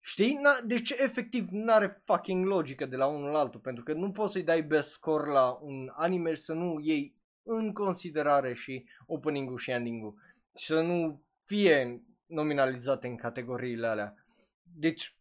[0.00, 0.34] Știi?
[0.34, 4.10] Na, deci efectiv nu are fucking logică de la unul la altul, pentru că nu
[4.10, 8.84] poți să-i dai best score la un anime și să nu iei în considerare și
[9.06, 10.14] opening-ul și ending-ul
[10.56, 14.14] și să nu fie nominalizate în categoriile alea.
[14.62, 15.16] Deci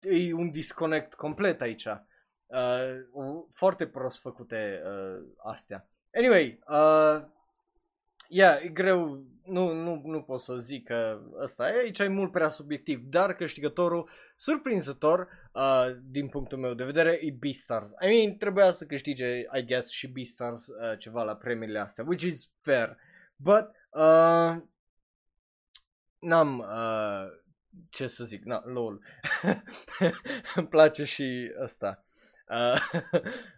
[0.00, 1.86] e un disconnect complet aici.
[2.50, 5.88] Uh, foarte prost făcute uh, astea.
[6.14, 7.24] Anyway, uh,
[8.28, 12.32] yeah, e greu, nu, nu, nu pot să zic că ăsta e, aici e mult
[12.32, 17.88] prea subiectiv, dar câștigătorul surprinzător, uh, din punctul meu de vedere, e Beastars.
[17.88, 22.24] I mean, trebuia să câștige, I guess, și Beastars uh, ceva la premiile astea, which
[22.24, 22.96] is fair.
[23.36, 24.56] But, uh,
[26.18, 27.26] n-am, uh,
[27.90, 29.00] ce să zic, na, lol.
[30.54, 32.04] Îmi place și ăsta.
[32.58, 32.80] Uh,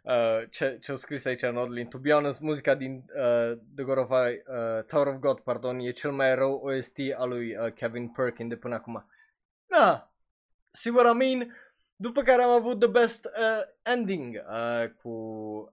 [0.03, 1.89] uh, ce, ce-au scris aici în Odlin.
[1.89, 5.79] To be honest, muzica din uh, The God of I, uh, Tower of God, pardon,
[5.79, 9.07] e cel mai rău OST al lui uh, Kevin Perkin de până acum.
[9.67, 10.13] na,
[10.71, 11.57] see what I mean?
[11.97, 15.09] După care am avut the best uh, ending uh, cu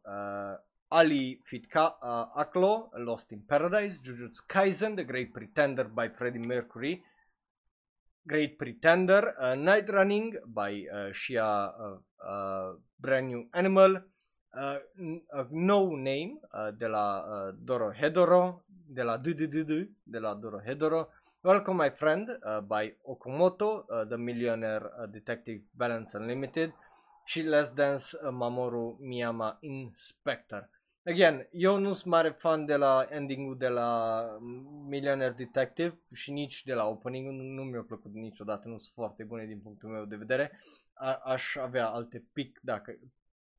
[0.05, 0.57] uh,
[0.87, 7.05] Ali Fitka uh, Aklo, Lost in Paradise, Jujutsu Kaisen, The Great Pretender by Freddie Mercury,
[8.25, 13.97] Great Pretender, uh, Night Running by uh, Shia uh, uh, Brand New Animal,
[14.53, 14.77] uh,
[15.33, 16.39] uh, No Name
[16.77, 21.09] de la Doro Hedoro, de la DDDD, de la Doro Hedoro,
[21.41, 22.27] Welcome My Friend
[22.67, 26.73] by Okamoto, The Millionaire Detective Balance Unlimited
[27.25, 30.69] și Let's Dance Mamoru Miyama Inspector.
[31.09, 34.21] Again, eu nu sunt mare fan de la ending-ul de la
[34.87, 39.23] Millionaire Detective și nici de la opening-ul, nu, nu mi-a plăcut niciodată, nu sunt foarte
[39.23, 40.51] bune din punctul meu de vedere.
[40.93, 42.99] A, aș avea alte pic dacă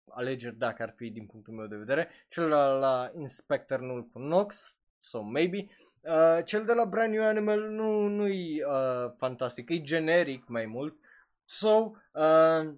[0.08, 2.08] alegeri dacă ar fi din punctul meu de vedere.
[2.28, 5.66] Cel la, la Inspector nu-l cunosc, so maybe.
[6.00, 10.94] Uh, cel de la Brand New Animal nu, nu-i uh, fantastic, e generic mai mult.
[11.44, 12.72] So, uh,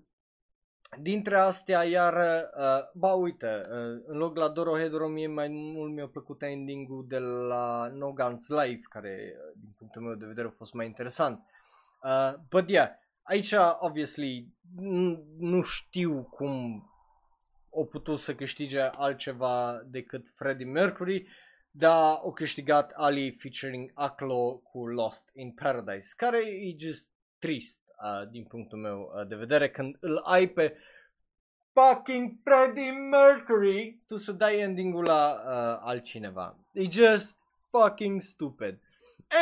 [1.00, 6.06] dintre astea, iar, uh, ba uite, uh, în loc la Dorohedoro mie mai mult mi-a
[6.06, 10.54] plăcut ending-ul de la No Guns Life, care, uh, din punctul meu de vedere, a
[10.56, 11.44] fost mai interesant.
[12.02, 12.88] Uh, but yeah,
[13.22, 14.48] aici, obviously,
[15.38, 16.86] nu știu cum
[17.70, 21.26] o putut să câștige altceva decât Freddie Mercury,
[21.70, 28.28] dar o câștigat Ali featuring Aklo cu Lost in Paradise, care e just trist uh,
[28.30, 30.76] din punctul meu uh, de vedere când îl ai pe
[31.72, 36.56] fucking Freddie Mercury tu să dai ending-ul la uh, altcineva.
[36.72, 37.36] E just
[37.70, 38.78] fucking stupid.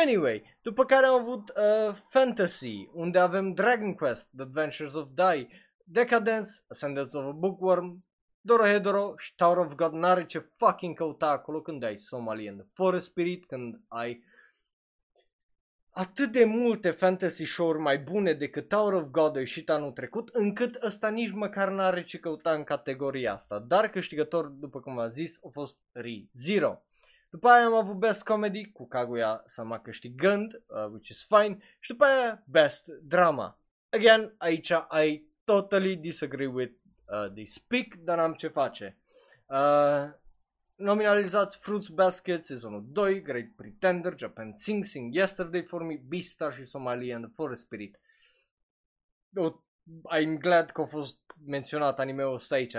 [0.01, 5.47] Anyway, după care am avut uh, Fantasy, unde avem Dragon Quest, The Adventures of Dai,
[5.83, 8.03] Decadence, Ascendance of a Bookworm,
[8.41, 13.45] Dorohedoro și Tower of God n-are ce fucking căuta acolo când ai Somalian Forest Spirit,
[13.45, 14.23] când ai
[15.93, 20.29] atât de multe fantasy show-uri mai bune decât Tower of God a ieșit anul trecut,
[20.33, 23.59] încât ăsta nici măcar n-are ce căuta în categoria asta.
[23.59, 26.81] Dar câștigător, după cum am zis, a fost Re-Zero.
[27.29, 31.91] După aia am avut Best Comedy cu Kaguya Sama câștigând, uh, which is fine, și
[31.91, 33.59] după aia Best Drama.
[33.89, 34.71] Again, aici
[35.05, 36.73] I totally disagree with
[37.05, 38.97] uh, they speak, dar n-am ce face.
[39.45, 40.09] Uh,
[40.81, 46.65] nominalizați Fruits Basket, sezonul 2, Great Pretender, Japan Sing Sing Yesterday for Me, Beastar și
[46.65, 47.99] Somalia and the Forest Spirit.
[50.15, 52.75] I'm glad că a fost menționat anime-ul ăsta aici.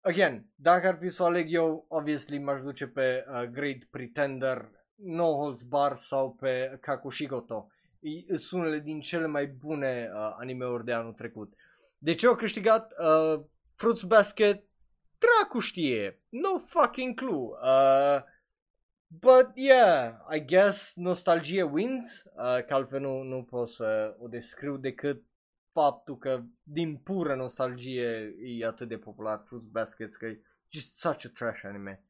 [0.00, 4.70] Again, dacă ar fi să o aleg eu, obviously m-aș duce pe uh, Great Pretender,
[4.94, 7.70] No Holds Bar sau pe Kakushigoto.
[8.34, 11.54] Sunt unele din cele mai bune uh, anime-uri de anul trecut.
[11.98, 13.40] De ce au câștigat uh,
[13.74, 14.65] Fruits Basket?
[15.18, 16.20] Dracu știe.
[16.28, 17.58] No fucking clue.
[17.62, 18.22] Uh,
[19.06, 22.22] but yeah, I guess nostalgie wins.
[22.24, 25.22] Uh, că altfel nu, nu pot să o descriu decât
[25.72, 31.24] faptul că din pură nostalgie e atât de popular Fruits Basket că e just such
[31.26, 32.02] a trash anime.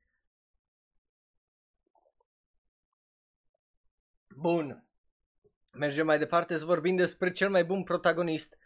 [4.37, 4.85] Bun.
[5.73, 8.59] Mergem mai departe să vorbim despre cel mai bun protagonist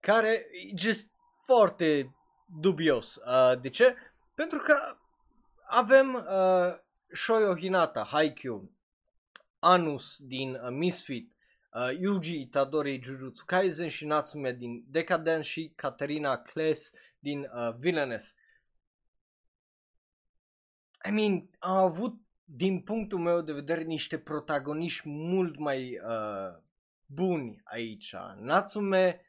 [0.00, 1.10] care e just
[1.44, 2.15] foarte
[2.46, 3.16] dubios.
[3.16, 3.96] Uh, de ce?
[4.34, 4.96] Pentru că
[5.66, 6.74] avem uh,
[7.12, 8.70] Shoyo Hinata, Haikyuu,
[9.58, 11.32] Anus din uh, Misfit,
[11.72, 18.34] uh, Yuji Itadori Jujutsu Kaisen și Natsume din Decadence și Katerina Kles din uh, Villainess.
[21.08, 26.62] I mean, am avut din punctul meu de vedere niște protagoniști mult mai uh,
[27.06, 28.14] buni aici.
[28.40, 29.25] Natsume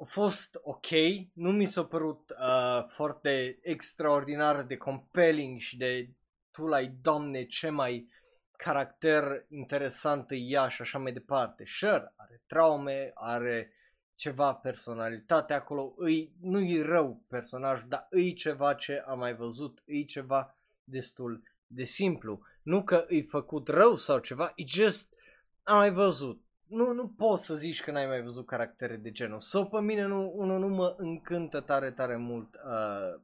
[0.00, 0.86] a fost ok,
[1.32, 6.10] nu mi s-a părut uh, foarte extraordinar de compelling și de
[6.50, 8.08] tu la doamne ce mai
[8.56, 11.64] caracter interesant e ea și așa mai departe.
[11.66, 13.72] Sure, are traume, are
[14.14, 19.82] ceva personalitate acolo, îi, nu e rău personaj, dar îi ceva ce am mai văzut,
[19.86, 22.40] îi ceva destul de simplu.
[22.62, 25.12] Nu că îi făcut rău sau ceva, e just
[25.62, 29.40] am mai văzut nu, nu poți să zici că n-ai mai văzut caractere de genul.
[29.40, 33.20] Sau pe mine nu, unul nu mă încântă tare, tare mult uh,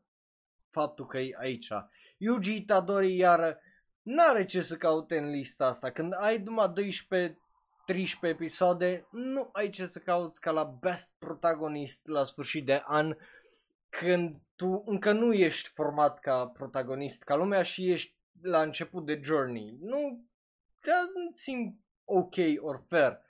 [0.71, 1.69] faptul că e aici.
[2.17, 3.61] Yuji Itadori iară
[4.03, 5.91] n-are ce să caute în lista asta.
[5.91, 7.39] Când ai numai 12
[7.87, 13.17] 13 episoade, nu ai ce să cauți ca la best protagonist la sfârșit de an
[13.89, 19.21] când tu încă nu ești format ca protagonist ca lumea și ești la început de
[19.23, 19.77] journey.
[19.81, 20.25] Nu
[20.81, 23.21] doesn't seem ok or fair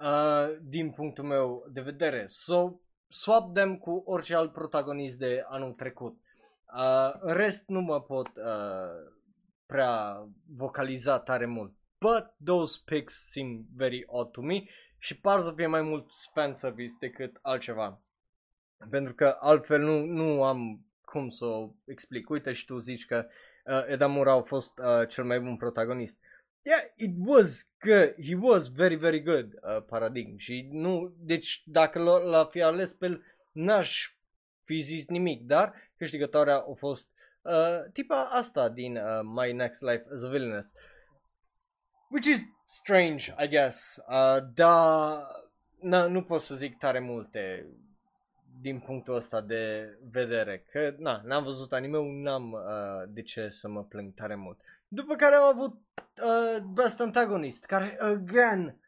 [0.00, 2.24] uh, din punctul meu de vedere.
[2.28, 2.72] So,
[3.08, 6.18] swap them cu orice alt protagonist de anul trecut.
[6.76, 9.12] Uh, în rest nu mă pot uh,
[9.66, 10.26] prea
[10.56, 11.72] vocaliza tare mult.
[11.98, 14.62] But those picks seem very odd to me
[14.98, 18.00] și par să fie mai mult fan service decât altceva.
[18.90, 22.30] Pentru că altfel nu, nu am cum să o explic.
[22.30, 23.26] Uite și tu zici că
[23.64, 26.18] uh, Edamura a fost uh, cel mai bun protagonist.
[26.66, 28.14] Yeah, it was good.
[28.18, 30.36] He was very, very good, uh, Paradigm.
[30.36, 34.14] Și nu, deci dacă l-a fi ales pe el, n-aș
[34.64, 37.08] fi zis nimic, dar câștigătoarea a fost
[37.42, 40.72] uh, tipa asta din uh, My Next Life as a Villainess.
[42.10, 43.96] Which is strange, I guess.
[44.08, 45.28] Uh, da,
[45.80, 47.66] na, nu pot să zic tare multe
[48.60, 50.64] din punctul ăsta de vedere.
[50.70, 54.58] Că, na, n-am văzut anime n-am uh, de ce să mă plâng tare mult.
[54.94, 58.78] După care am avut uh, Best Antagonist, care, again,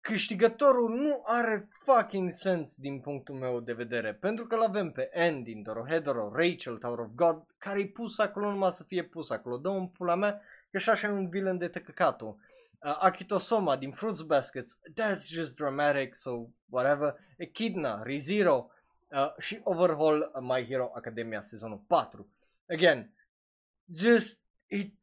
[0.00, 4.14] câștigătorul nu are fucking sens din punctul meu de vedere.
[4.14, 8.50] Pentru că l-avem pe Andy din Dorohedoro, Rachel, Tower of God, care e pus acolo
[8.50, 9.56] numai să fie pus acolo.
[9.56, 10.40] Dă un pula mea
[10.70, 12.36] că și așa e un villain de tăcăcatul.
[12.78, 16.30] Uh, Akito Soma din Fruits Baskets, that's just dramatic, so
[16.68, 17.16] whatever.
[17.36, 18.70] Echidna, ReZero
[19.10, 22.28] uh, și Overhaul uh, My Hero Academia sezonul 4.
[22.68, 23.13] Again,
[23.92, 24.94] just it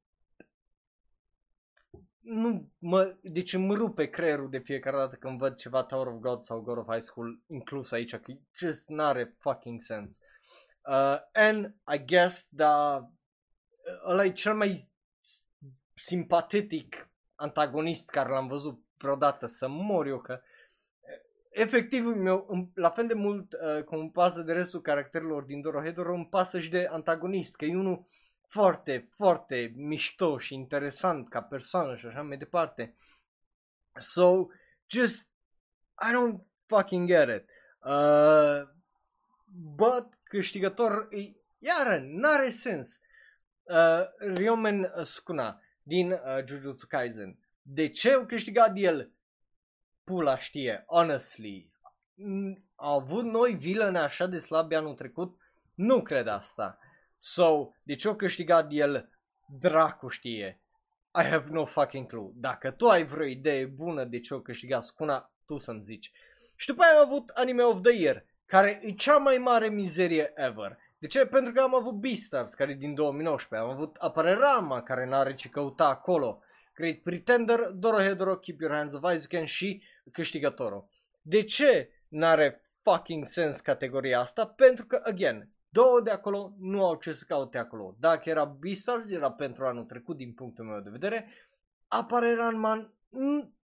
[2.21, 6.41] nu mă, deci îmi rupe creierul de fiecare dată când văd ceva Tower of God
[6.41, 10.19] sau God of High School inclus aici, că just n-are fucking sense.
[10.88, 13.05] Uh, and I guess da
[14.05, 14.89] ăla e cel mai
[15.95, 20.41] simpatetic antagonist care l-am văzut vreodată să mor eu că
[21.49, 26.13] efectiv meu, la fel de mult uh, cum îmi pasă de restul caracterelor din Dorohedoro,
[26.13, 28.05] îmi pasă și de antagonist, că e unul
[28.51, 32.95] foarte, foarte mișto și interesant ca persoană și așa mai departe.
[33.95, 34.47] So,
[34.87, 35.27] just,
[36.01, 37.49] I don't fucking get it.
[37.79, 38.67] Uh,
[39.75, 41.09] but, câștigător,
[41.57, 42.99] iară, n-are sens.
[43.63, 47.39] Uh, Ryomen Sukuna din uh, Jujutsu Kaisen.
[47.61, 49.11] De ce au câștigat el?
[50.03, 51.71] Pula știe, honestly.
[52.75, 55.39] Au avut noi villain așa de slabi anul trecut?
[55.73, 56.79] Nu cred asta.
[57.24, 59.09] So, de ce a câștigat el?
[59.59, 60.61] Dracu știe.
[61.19, 62.32] I have no fucking clue.
[62.34, 66.11] Dacă tu ai vreo idee bună de ce a câștigat Scuna, tu să-mi zici.
[66.55, 70.34] Și după aia am avut Anime of the Year, care e cea mai mare mizerie
[70.36, 70.78] ever.
[70.97, 71.26] De ce?
[71.26, 75.49] Pentru că am avut Beastars, care e din 2019, am avut Rama, care n-are ce
[75.49, 76.41] căuta acolo,
[76.74, 80.89] Great Pretender, Dorohedoro, Keep Your Hands of Isaac și câștigătorul.
[81.22, 84.45] De ce n-are fucking sens categoria asta?
[84.47, 87.95] Pentru că, again, Două de acolo nu au ce să caute acolo.
[87.99, 91.28] Dacă era Beastars, era pentru anul trecut din punctul meu de vedere.
[91.88, 92.93] Apare Ranman,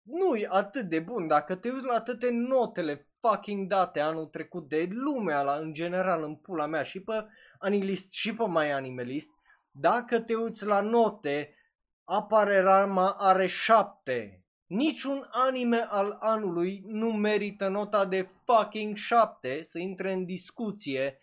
[0.04, 1.28] nu e atât de bun.
[1.28, 6.24] Dacă te uiți la atâtea notele fucking date anul trecut de lumea la, în general
[6.24, 7.26] în pula mea și pe
[7.60, 9.30] Anilist și pe My Animalist,
[9.72, 11.56] dacă te uiți la note,
[12.04, 14.42] apare Ranma are 7.
[14.66, 21.20] Niciun anime al anului nu merită nota de fucking 7 să intre în discuție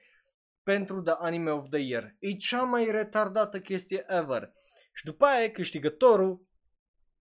[0.64, 2.14] pentru The Anime of the Year.
[2.18, 4.52] E cea mai retardată chestie ever.
[4.94, 6.46] Și după aia câștigătorul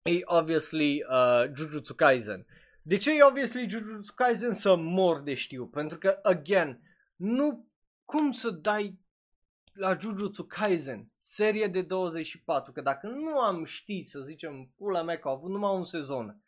[0.02, 2.46] e obviously uh, Jujutsu Kaisen.
[2.82, 5.66] De ce e obviously Jujutsu Kaisen să mor de știu?
[5.66, 6.80] Pentru că, again,
[7.16, 7.66] nu
[8.04, 9.00] cum să dai
[9.72, 15.18] la Jujutsu Kaisen, serie de 24, că dacă nu am ști, să zicem, pula mea
[15.18, 16.42] că au avut numai un sezon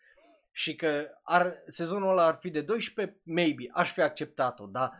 [0.53, 4.93] și că ar, sezonul ăla ar fi de 12, maybe, aș fi acceptat-o, dar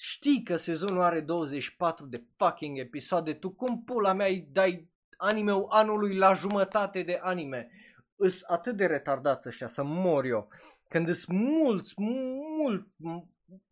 [0.00, 5.52] știi că sezonul are 24 de fucking episoade, tu cum pula mea îi dai anime
[5.68, 7.70] anului la jumătate de anime?
[8.16, 10.48] Îs atât de retardați ăștia să mor eu.
[10.88, 12.86] Când îs mulți, mult,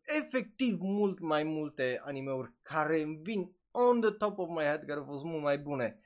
[0.05, 4.99] efectiv mult mai multe animeuri care îmi vin on the top of my head care
[4.99, 6.01] au fost mult mai bune.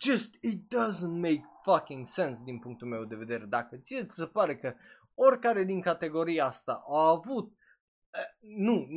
[0.00, 3.44] Just, it doesn't make fucking sense din punctul meu de vedere.
[3.44, 4.74] Dacă ție ți se pare că
[5.14, 7.52] oricare din categoria asta a avut
[8.40, 8.88] nu,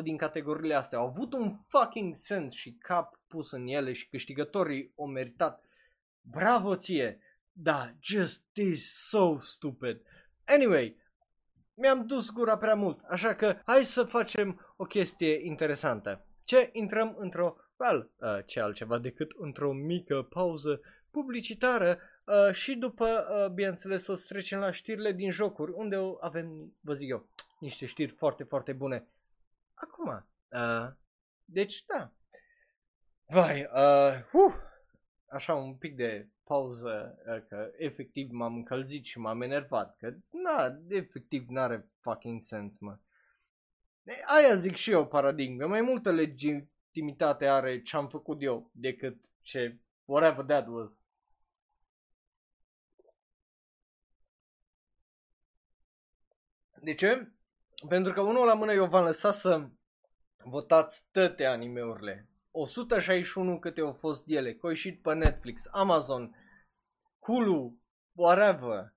[0.00, 4.08] 95% din categoriile astea au avut un fucking sens și cap pus în ele și
[4.08, 5.64] câștigătorii au meritat.
[6.20, 7.20] Bravo ție!
[7.52, 10.00] Da, just is so stupid.
[10.44, 10.96] Anyway,
[11.74, 16.26] mi-am dus gura prea mult, așa că hai să facem o chestie interesantă.
[16.44, 16.70] Ce?
[16.72, 20.80] Intrăm într-o, well, uh, ce altceva decât într-o mică pauză
[21.10, 26.72] publicitară uh, și după, uh, bineînțeles, o să trecem la știrile din jocuri, unde avem,
[26.80, 27.28] vă zic eu,
[27.58, 29.08] niște știri foarte, foarte bune.
[29.74, 30.88] Acum, uh,
[31.44, 32.10] deci da.
[33.26, 34.54] Vai, uh, uh,
[35.28, 40.76] așa un pic de pauză, uh, că efectiv m-am încălzit și m-am enervat, că na,
[40.88, 42.98] efectiv n-are fucking sens, mă.
[44.26, 49.78] Aia zic și eu, paradigme, mai multă legitimitate are ce am făcut eu decât ce
[50.04, 50.90] whatever that was.
[56.80, 57.35] De ce?
[57.88, 59.68] Pentru că unul la mână eu v-am lăsat să
[60.44, 62.28] votați toate animeurile.
[62.50, 66.36] 161 câte au fost ele, că au ieșit pe Netflix, Amazon,
[67.20, 67.78] Hulu,
[68.12, 68.94] whatever.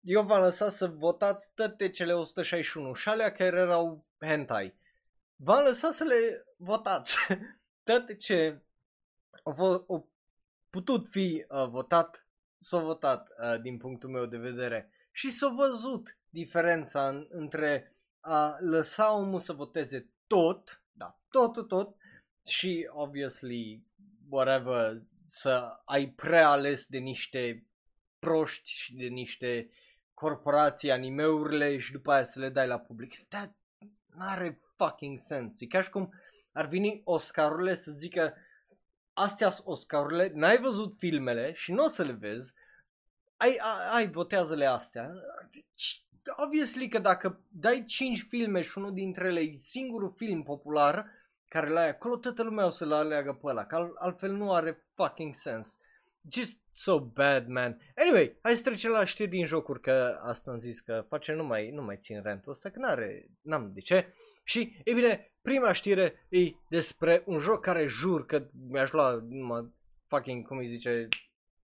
[0.00, 4.74] Eu v-am lăsat să votați toate cele 161 și alea care erau hentai.
[5.36, 7.16] V-am lăsat să le votați.
[7.84, 8.60] toate ce
[9.42, 10.08] au, au
[10.70, 12.26] putut fi uh, votat,
[12.58, 14.90] s-au votat uh, din punctul meu de vedere.
[15.10, 17.91] Și s-a văzut diferența în, între
[18.22, 21.96] a lăsa omul să voteze tot, da, tot, tot, tot,
[22.46, 23.82] și, obviously,
[24.28, 27.66] whatever, să ai preales de niște
[28.18, 29.70] proști și de niște
[30.14, 33.28] corporații, animeurile și după aia să le dai la public.
[33.28, 33.54] That
[34.16, 35.60] n-are fucking sens.
[35.60, 36.12] E ca și cum
[36.52, 38.34] ar veni Oscarurile să zică
[39.12, 42.52] astea sunt Oscarurile, n-ai văzut filmele și nu o să le vezi,
[43.36, 45.10] ai, ai, ai votează-le astea.
[46.36, 51.06] Obviously că dacă dai 5 filme și unul dintre ele e singurul film popular
[51.48, 54.86] care l-ai acolo, toată lumea o să-l aleagă pe ăla, că al, altfel nu are
[54.94, 55.76] fucking sens.
[56.32, 57.80] Just so bad, man.
[57.96, 61.44] Anyway, hai să trecem la știri din jocuri, că asta am zis că face nu
[61.44, 64.14] mai, nu mai țin rentul ăsta, că n-are, n-am de ce.
[64.44, 69.72] Și, e bine, prima știre e despre un joc care jur că mi-aș lua numai
[70.06, 71.08] fucking, cum îi zice,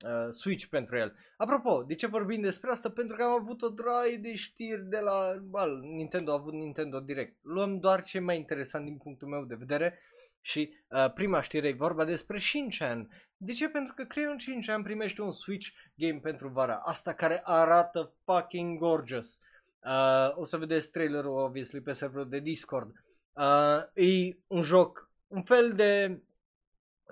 [0.04, 1.14] uh, Switch pentru el.
[1.36, 2.90] Apropo, de ce vorbim despre asta?
[2.90, 7.00] Pentru că am avut o draie de știri de la well, Nintendo, a avut Nintendo
[7.00, 7.36] Direct.
[7.42, 9.98] Luăm doar ce mai interesant din punctul meu de vedere
[10.40, 13.08] și uh, prima știre e vorba despre Shinchan.
[13.36, 13.68] De ce?
[13.68, 16.76] Pentru că Crayon Shinchan primește un Switch game pentru vara.
[16.84, 19.38] Asta care arată fucking gorgeous.
[19.86, 22.92] Uh, o să vedeți trailerul, obviously, pe serverul de Discord.
[23.32, 26.20] Uh, e un joc, un fel de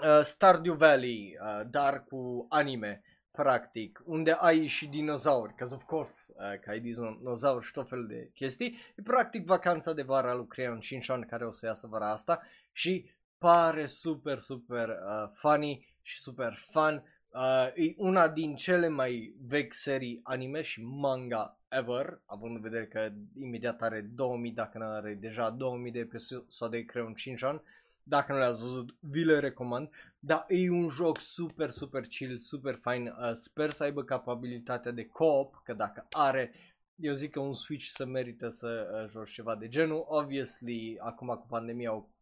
[0.02, 6.32] uh, Stardew Valley, uh, dar cu anime, practic, unde ai și dinozauri, că of course,
[6.34, 8.78] uh, că ai dinozauri și tot fel de chestii.
[8.96, 12.42] E practic vacanța de vara lui Crayon Shinchan care o să iasă vara asta
[12.72, 17.02] și pare super, super uh, funny și super fun.
[17.28, 22.86] Uh, e una din cele mai vechi serii anime și manga ever, având în vedere
[22.86, 27.62] că imediat are 2000, dacă nu are deja 2000 de episoade de Creon Shinchan.
[28.06, 29.90] Dacă nu le-ați văzut, vi le recomand.
[30.18, 33.06] Dar e un joc super, super chill, super fain.
[33.06, 36.52] Uh, sper să aibă capabilitatea de co-op, că dacă are,
[36.94, 40.04] eu zic că un Switch să merită să uh, joci ceva de genul.
[40.08, 42.12] Obviously, acum cu pandemia au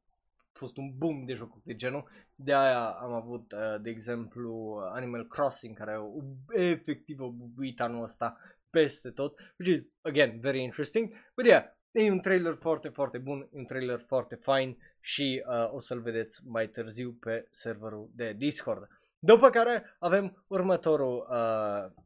[0.53, 2.09] fost un boom de jocuri de genul.
[2.35, 8.05] De aia am avut, uh, de exemplu, Animal Crossing, care au efectiv au bubuit anul
[8.05, 8.37] ăsta
[8.71, 11.13] peste tot, which is, again, very interesting.
[11.37, 15.81] But yeah, e un trailer foarte, foarte bun, un trailer foarte fine și uh, o
[15.81, 18.89] să-l vedeți mai târziu pe serverul de Discord.
[19.19, 22.03] După care avem următorul uh,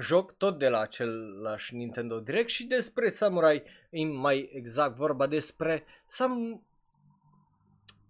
[0.00, 5.84] joc, tot de la același Nintendo Direct și despre Samurai, e mai exact vorba despre
[6.06, 6.62] Sam...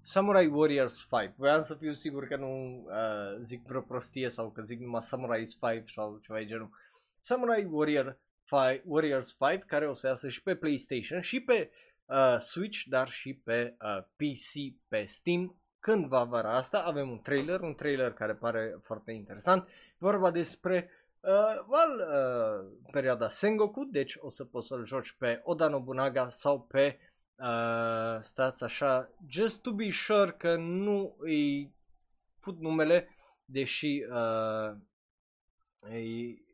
[0.02, 1.32] Samurai Warriors 5.
[1.36, 5.56] Voiam să fiu sigur că nu uh, zic vreo prostie sau că zic numai Samurai
[5.60, 6.70] 5 sau ceva de genul.
[7.20, 8.18] Samurai Warrior
[8.52, 11.70] 5, Warriors 5 care o să iasă și pe PlayStation și pe
[12.04, 15.56] uh, Switch, dar și pe uh, PC, pe Steam.
[15.78, 19.68] Când va vara asta avem un trailer, un trailer care pare foarte interesant.
[19.98, 20.90] Vorba despre
[21.20, 26.60] uh, well, uh, perioada Sengoku, deci o să poți să-l joci pe Oda Nobunaga sau
[26.60, 26.98] pe
[27.36, 31.74] uh, stați așa, just to be sure că nu îi
[32.40, 33.08] put numele,
[33.44, 34.76] deși uh,
[35.78, 36.44] îi,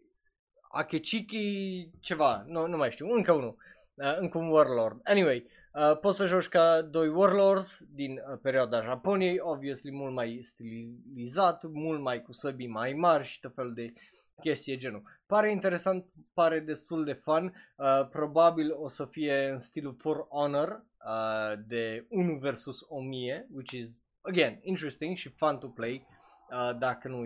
[0.69, 3.57] Akechiki ceva, nu, nu mai știu, încă unul,
[3.95, 5.01] uh, încă un Warlord.
[5.05, 10.39] Anyway, uh, poți să joci ca doi Warlords din uh, perioada Japoniei, obviously mult mai
[10.43, 13.93] stilizat, mult mai cu săbii mai mari și tot fel de
[14.41, 15.03] chestii genul.
[15.27, 20.85] Pare interesant, pare destul de fun, uh, probabil o să fie în stilul For Honor
[21.05, 23.89] uh, de 1 versus 1000, which is,
[24.21, 26.07] again, interesting și fun to play.
[26.51, 27.25] Uh, dacă nu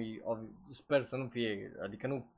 [0.70, 2.30] sper să nu fie, adică nu,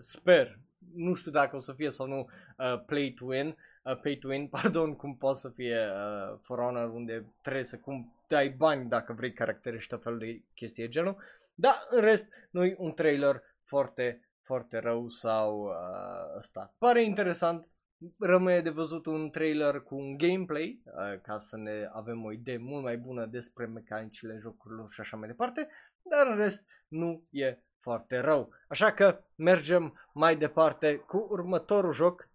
[0.00, 0.58] sper,
[0.94, 2.28] nu știu dacă o să fie sau nu
[2.58, 6.58] uh, play to win, uh, pay to win, pardon, cum poate să fie uh, For
[6.58, 10.88] Honor unde trebuie să cum dai bani dacă vrei caractere și tot fel de chestii
[10.88, 11.16] genul,
[11.54, 16.74] dar în rest nu e un trailer foarte, foarte rău sau uh, ăsta.
[16.78, 17.66] Pare interesant,
[18.18, 22.56] rămâne de văzut un trailer cu un gameplay uh, ca să ne avem o idee
[22.56, 25.68] mult mai bună despre mecanicile jocurilor și așa mai departe
[26.10, 28.52] dar în rest nu e foarte rău.
[28.68, 32.28] Așa că mergem mai departe cu următorul joc.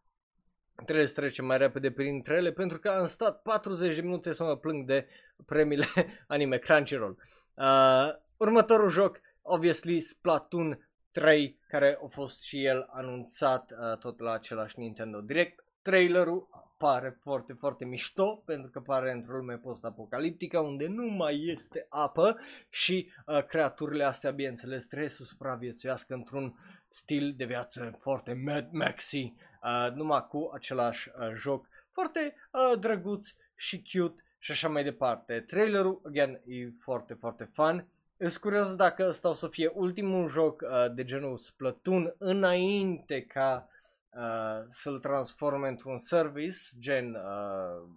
[0.86, 4.44] Trebuie să trecem mai repede printre ele pentru că am stat 40 de minute să
[4.44, 5.08] mă plâng de
[5.46, 5.86] premiile
[6.28, 7.18] anime Crunchyroll.
[7.54, 14.32] Uh, următorul joc, obviously, Splatoon 3, care a fost și el anunțat uh, tot la
[14.32, 15.64] același Nintendo Direct.
[15.82, 16.48] Trailerul
[16.80, 22.38] pare foarte, foarte mișto pentru că pare într-o lume post-apocaliptică unde nu mai este apă
[22.70, 26.56] și uh, creaturile astea, bineînțeles, trebuie să supraviețuiască într-un
[26.90, 33.28] stil de viață foarte Mad Maxi, uh, numai cu același uh, joc foarte uh, drăguț
[33.56, 35.40] și cute și așa mai departe.
[35.40, 37.88] Trailerul, again, e foarte, foarte fun.
[38.18, 43.68] Sunt curios dacă ăsta o să fie ultimul joc uh, de genul Splatoon înainte ca
[43.68, 43.79] uh,
[44.70, 47.90] să-l transforme într-un service, gen uh,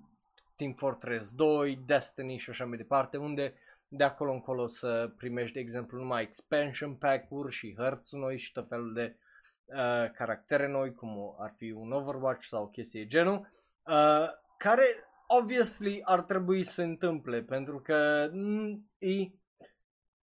[0.56, 3.54] Team Fortress 2, Destiny și așa mai departe, unde
[3.88, 8.68] de acolo încolo să primești, de exemplu, numai expansion pack-uri și hărți noi și tot
[8.68, 9.16] felul de
[9.64, 13.38] uh, caractere noi, cum ar fi un Overwatch sau o chestie genul,
[13.86, 14.84] uh, care
[15.26, 19.28] obviously ar trebui să se întâmple, pentru că mm, e,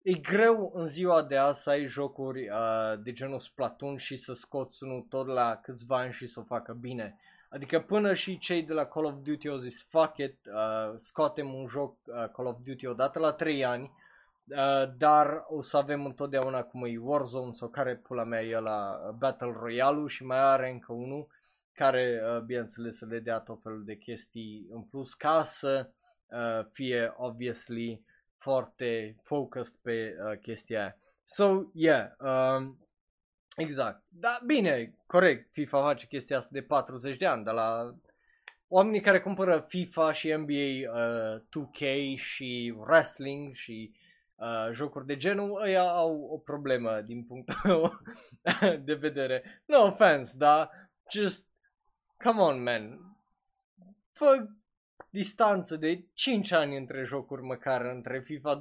[0.03, 4.33] e greu în ziua de azi să ai jocuri uh, de genul Splatoon și să
[4.33, 7.19] scoți unul tot la câțiva ani și să o facă bine.
[7.49, 11.55] Adică până și cei de la Call of Duty au zis fuck it, uh, scoatem
[11.55, 13.93] un joc uh, Call of Duty odată la 3 ani,
[14.45, 19.11] uh, dar o să avem întotdeauna cum e Warzone sau care pula mea e la
[19.19, 21.29] Battle Royale și mai are încă unul
[21.73, 25.91] care, uh, bineînțeles, să le dea tot felul de chestii în plus ca să
[26.27, 28.05] uh, fie, obviously,
[28.41, 30.97] foarte focused pe uh, chestia aia.
[31.25, 32.79] So, yeah, um,
[33.57, 34.03] exact.
[34.09, 37.95] Da, bine, corect, FIFA face chestia asta de 40 de ani, dar la
[38.69, 43.95] oamenii care cumpără FIFA și NBA uh, 2K și wrestling și
[44.35, 48.01] uh, jocuri de genul, ăia au o problemă din punctul meu
[48.85, 49.63] de vedere.
[49.67, 50.71] No offense, dar
[51.11, 51.49] just
[52.25, 52.99] Come on, man.
[54.13, 54.47] Fă
[55.11, 58.61] distanță de 5 ani între jocuri măcar, între FIFA 2020-2025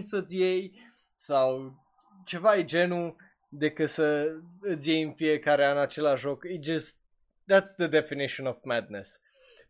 [0.00, 0.80] să-ți iei
[1.14, 1.78] sau
[2.24, 3.16] ceva e genul
[3.48, 6.44] decât să îți iei în fiecare an același joc.
[6.44, 6.96] E just,
[7.52, 9.20] that's the definition of madness.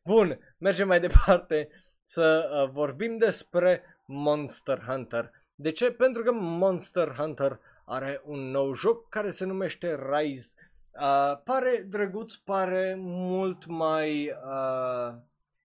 [0.04, 1.68] Bun, mergem mai departe
[2.04, 5.30] să uh, vorbim despre Monster Hunter.
[5.54, 5.90] De ce?
[5.90, 10.52] Pentru că Monster Hunter are un nou joc care se numește Rise
[11.00, 15.14] Uh, pare drăguț, pare mult mai uh,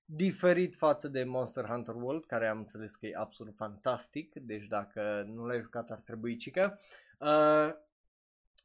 [0.05, 5.25] diferit față de Monster Hunter World, care am înțeles că e absolut fantastic, deci dacă
[5.33, 6.79] nu l-ai jucat ar trebui cică.
[7.19, 7.73] Uh,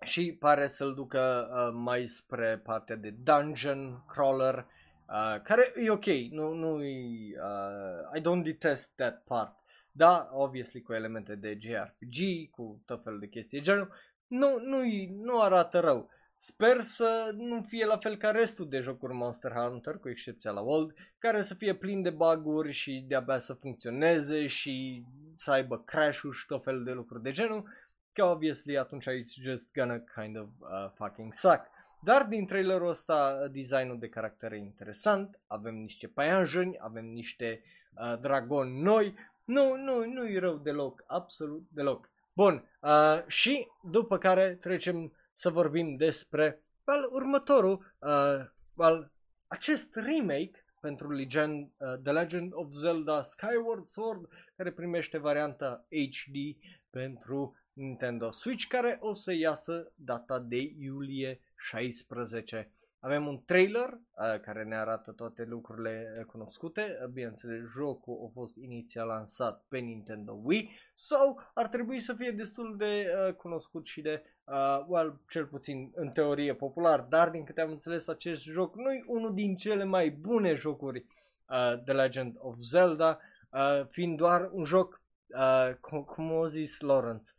[0.03, 4.67] și pare să-l ducă uh, mai spre partea de dungeon crawler,
[5.09, 6.97] uh, care e ok, nu, nu e,
[7.41, 9.57] uh, I don't detest that part.
[9.93, 13.93] Da, obviously cu elemente de JRPG, cu tot felul de chestii genul,
[14.27, 14.79] nu, nu,
[15.11, 16.11] nu arată rău.
[16.45, 20.61] Sper să nu fie la fel ca restul de jocuri Monster Hunter, cu excepția la
[20.61, 25.05] World, care să fie plin de buguri și de-abia să funcționeze și
[25.37, 27.69] să aibă crash-uri și tot felul de lucruri de genul,
[28.13, 31.61] că obviously atunci it's just gonna kind of uh, fucking suck.
[32.01, 37.63] Dar din trailerul ăsta designul de caractere e interesant, avem niște paianjeni, avem niște
[37.95, 39.15] uh, dragoni noi,
[39.45, 42.11] nu, nu, nu e rău deloc, absolut deloc.
[42.33, 49.13] Bun, uh, și după care trecem să vorbim despre well, următorul, uh, well,
[49.47, 56.57] acest remake pentru Legend, uh, The Legend of Zelda Skyward Sword, care primește varianta HD
[56.91, 62.71] pentru Nintendo Switch, care o să iasă data de iulie 16.
[63.05, 66.99] Avem un trailer uh, care ne arată toate lucrurile uh, cunoscute.
[67.03, 72.31] Uh, bineînțeles, jocul a fost inițial lansat pe Nintendo Wii sau ar trebui să fie
[72.31, 77.45] destul de uh, cunoscut și de, uh, well, cel puțin în teorie popular, dar din
[77.45, 81.93] câte am înțeles acest joc nu e unul din cele mai bune jocuri uh, The
[81.93, 83.19] Legend of Zelda,
[83.51, 87.33] uh, fiind doar un joc, uh, cum, cum a zis Lawrence,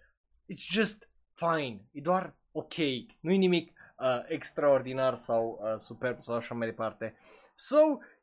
[0.53, 2.75] it's just fine, e doar ok,
[3.19, 3.73] nu e nimic
[4.03, 7.15] uh, extraordinar sau uh, superb sau așa mai departe.
[7.55, 7.77] So,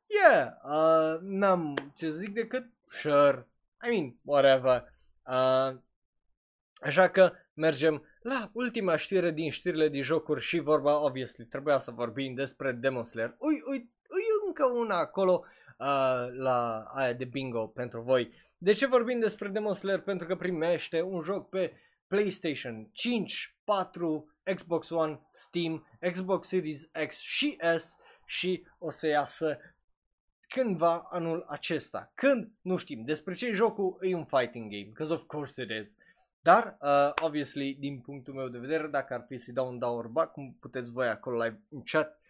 [0.07, 3.47] yeah, uh, n-am ce zic decât sure,
[3.87, 4.93] I mean, whatever.
[5.27, 5.77] Uh,
[6.81, 11.91] așa că mergem la ultima știre din știrile de jocuri și vorba, obviously, trebuia să
[11.91, 13.35] vorbim despre Demon Slayer.
[13.39, 15.45] Ui, ui, ui încă una acolo
[15.79, 18.33] uh, la aia de bingo pentru voi.
[18.59, 20.01] De ce vorbim despre Demon Slayer?
[20.01, 21.73] Pentru că primește un joc pe
[22.07, 27.97] PlayStation 5, 4, Xbox One, Steam, Xbox Series X și S
[28.27, 29.59] și o să iasă
[30.49, 32.13] cândva anul acesta.
[32.15, 32.53] Când?
[32.61, 33.05] Nu știm.
[33.05, 35.97] Despre ce jocul e un fighting game, because of course it is.
[36.41, 39.89] Dar, uh, obviously, din punctul meu de vedere, dacă ar fi să-i dau un da
[39.89, 42.21] orba, cum puteți voi acolo live în chat,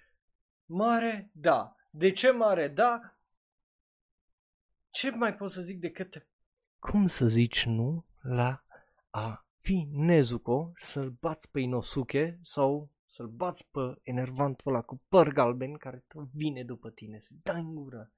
[0.67, 1.77] mare da.
[1.91, 3.15] De ce mare da?
[4.91, 6.25] Ce mai pot să zic decât
[6.81, 8.65] cum să zici nu la
[9.11, 15.33] a fi Nezuko, să-l bați pe Inosuke sau să-l bați pe enervantul ăla cu păr
[15.33, 18.11] galben care tot vine după tine, să dai în gură.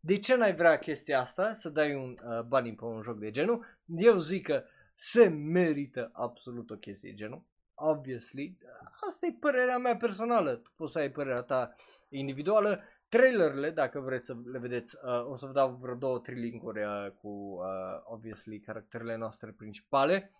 [0.00, 3.30] De ce n-ai vrea chestia asta, să dai un uh, bani pe un joc de
[3.30, 3.66] genul?
[3.86, 4.64] Eu zic că
[4.94, 7.42] se merită absolut o chestie de genul.
[7.74, 8.58] Obviously,
[9.06, 10.54] asta e părerea mea personală.
[10.54, 11.74] Tu poți să ai părerea ta
[12.08, 12.80] individuală.
[13.08, 16.84] Trailerele, dacă vreți să le vedeți, uh, o să vă dau vreo două, trei linkuri
[16.84, 20.32] uh, cu, uh, obviously, caracterele noastre principale.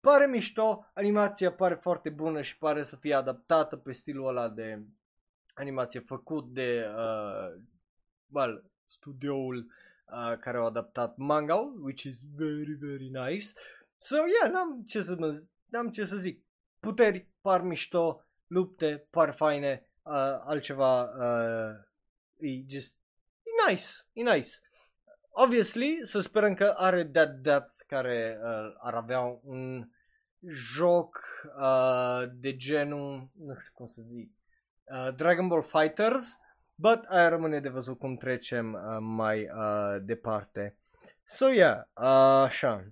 [0.00, 4.82] Pare mișto, animația pare foarte bună și pare să fie adaptată pe stilul ăla de
[5.54, 7.62] animație făcut de uh,
[8.32, 13.46] well, studioul uh, care au adaptat manga which is very, very nice.
[13.96, 16.44] So, yeah, n-am ce să, mă, n-am ce să zic.
[16.80, 20.12] Puteri par mișto, lupte par faine, uh,
[20.44, 21.76] altceva uh,
[22.36, 22.96] e just
[23.42, 24.50] e nice, e nice.
[25.30, 29.88] Obviously, să sperăm că are that depth care uh, ar avea un
[30.46, 31.20] joc
[31.60, 34.32] uh, de genul, nu știu cum să zic,
[34.84, 36.38] uh, Dragon Ball Fighters,
[36.74, 40.76] but aia rămâne de văzut cum trecem uh, mai uh, departe.
[41.24, 42.84] So, yeah, uh, așa,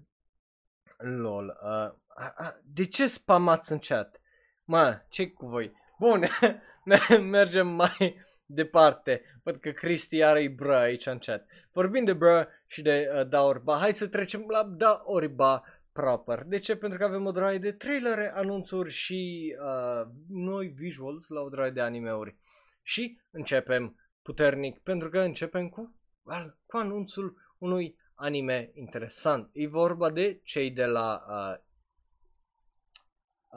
[0.96, 1.90] lol, uh,
[2.40, 4.20] uh, de ce spamați în chat?
[4.64, 5.72] Mă, ce cu voi?
[5.98, 6.28] Bun,
[7.36, 9.22] mergem mai departe.
[9.42, 11.46] Văd că Cristi are bră aici în chat.
[11.72, 16.42] Vorbind de bră și de uh, Daorba, hai să trecem la Daorba proper.
[16.44, 16.76] De ce?
[16.76, 21.70] Pentru că avem o droaie de trailere, anunțuri și uh, noi visuals la o droaie
[21.70, 22.36] de animeuri.
[22.82, 29.50] Și începem puternic, pentru că începem cu, well, cu anunțul unui anime interesant.
[29.52, 31.58] E vorba de cei de la uh,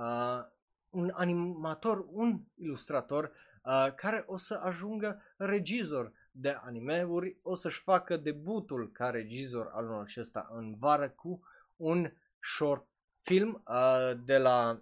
[0.03, 0.45] uh,
[0.89, 3.32] un animator, un ilustrator
[3.64, 9.86] uh, care o să ajungă regizor de animeuri, o să-și facă debutul ca regizor al
[9.86, 11.42] unul acesta în vară cu
[11.76, 12.88] un short
[13.22, 14.82] film uh, de la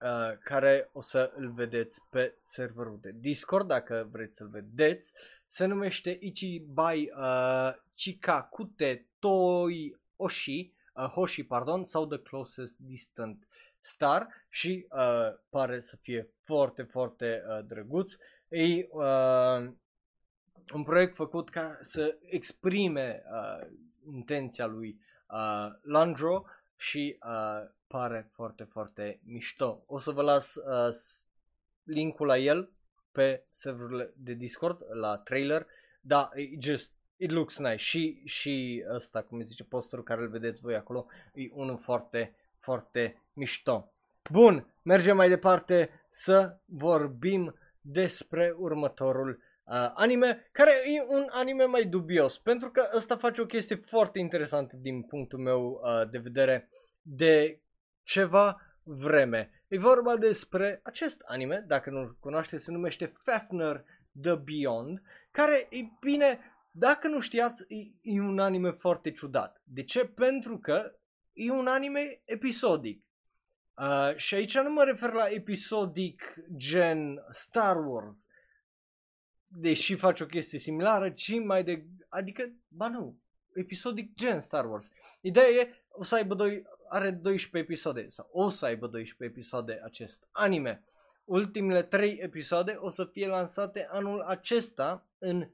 [0.00, 5.12] uh, care o să îl vedeți pe serverul de Discord dacă vreți să-l vedeți.
[5.46, 13.46] Se numește Ichibai uh, Chikakute Toi Oshi, uh, Hoshi, pardon, sau The Closest Distant
[13.80, 18.12] Star și uh, pare să fie foarte, foarte uh, drăguț.
[18.48, 19.72] E uh,
[20.72, 23.66] un proiect făcut ca să exprime uh,
[24.12, 25.00] intenția lui
[25.30, 26.44] uh, Landro
[26.76, 29.82] și uh, pare foarte, foarte mișto.
[29.86, 30.94] O să vă las uh,
[31.84, 32.70] linkul la el
[33.12, 35.66] pe serverul de Discord, la trailer,
[36.00, 40.60] da, it just, it looks nice și, și ăsta, cum zice, posterul care îl vedeți
[40.60, 43.92] voi acolo, e unul foarte, foarte mișto.
[44.30, 51.84] Bun, mergem mai departe să vorbim despre următorul uh, anime, care e un anime mai
[51.84, 56.68] dubios, pentru că ăsta face o chestie foarte interesantă din punctul meu uh, de vedere
[57.02, 57.60] de
[58.02, 59.64] ceva vreme.
[59.68, 63.84] E vorba despre acest anime, dacă nu-l cunoaște, se numește Fafner
[64.22, 66.38] The Beyond, care, e bine,
[66.70, 69.62] dacă nu știați, e, e un anime foarte ciudat.
[69.64, 70.04] De ce?
[70.04, 70.92] Pentru că
[71.32, 73.04] e un anime episodic.
[73.76, 78.26] Uh, și aici nu mă refer la episodic gen Star Wars,
[79.56, 81.84] deși face o chestie similară, ci mai de...
[82.08, 83.18] Adică, ba nu,
[83.54, 84.90] episodic gen Star Wars.
[85.20, 89.80] Ideea e, o să aibă doi, are 12 episoade, sau o să aibă 12 episoade
[89.84, 90.84] acest anime.
[91.24, 95.48] Ultimele 3 episoade o să fie lansate anul acesta în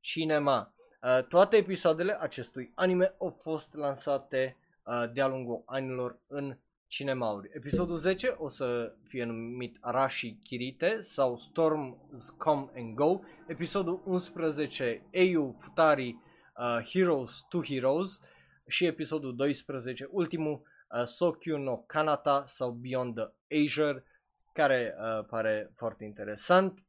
[0.00, 0.74] cinema.
[1.02, 6.56] Uh, toate episoadele acestui anime au fost lansate uh, de-a lungul anilor în
[6.88, 7.50] cinemauri.
[7.52, 13.20] Episodul 10 o să fie numit Arashi Kirite sau Storm's Come and Go.
[13.46, 16.08] Episodul 11 Eiyu Futari
[16.56, 18.20] uh, Heroes to Heroes
[18.66, 24.04] și episodul 12, ultimul uh, Sokyu no Kanata sau Beyond the Azure,
[24.52, 26.84] care uh, pare foarte interesant.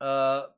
[0.00, 0.54] Uh,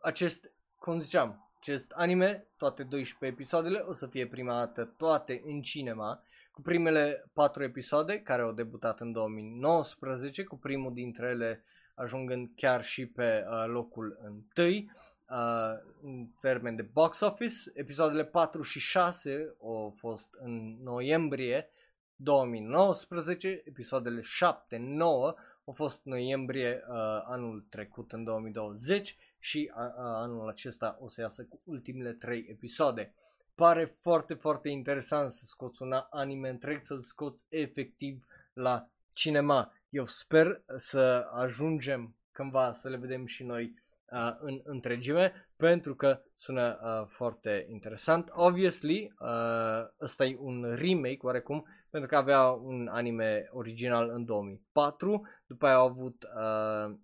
[0.00, 5.62] acest, cum ziceam, acest anime, toate 12 episoadele, o să fie prima dată toate în
[5.62, 6.22] cinema
[6.58, 12.84] cu primele patru episoade care au debutat în 2019, cu primul dintre ele ajungând chiar
[12.84, 14.90] și pe uh, locul întâi
[15.30, 17.54] uh, în termen de box office.
[17.74, 21.70] Episoadele 4 și 6 au fost în noiembrie
[22.16, 24.24] 2019, episoadele 7-9
[25.64, 31.20] au fost noiembrie uh, anul trecut în 2020 și uh, uh, anul acesta o să
[31.20, 33.14] iasă cu ultimele 3 episoade
[33.58, 39.72] pare foarte, foarte interesant să scoți un anime întreg, să-l scoți efectiv la cinema.
[39.88, 43.74] Eu sper să ajungem cândva să le vedem și noi
[44.12, 48.30] uh, în întregime pentru că sună uh, foarte interesant.
[48.32, 55.28] Obviously, uh, ăsta e un remake oarecum pentru că avea un anime original în 2004,
[55.46, 56.96] după aia au avut uh,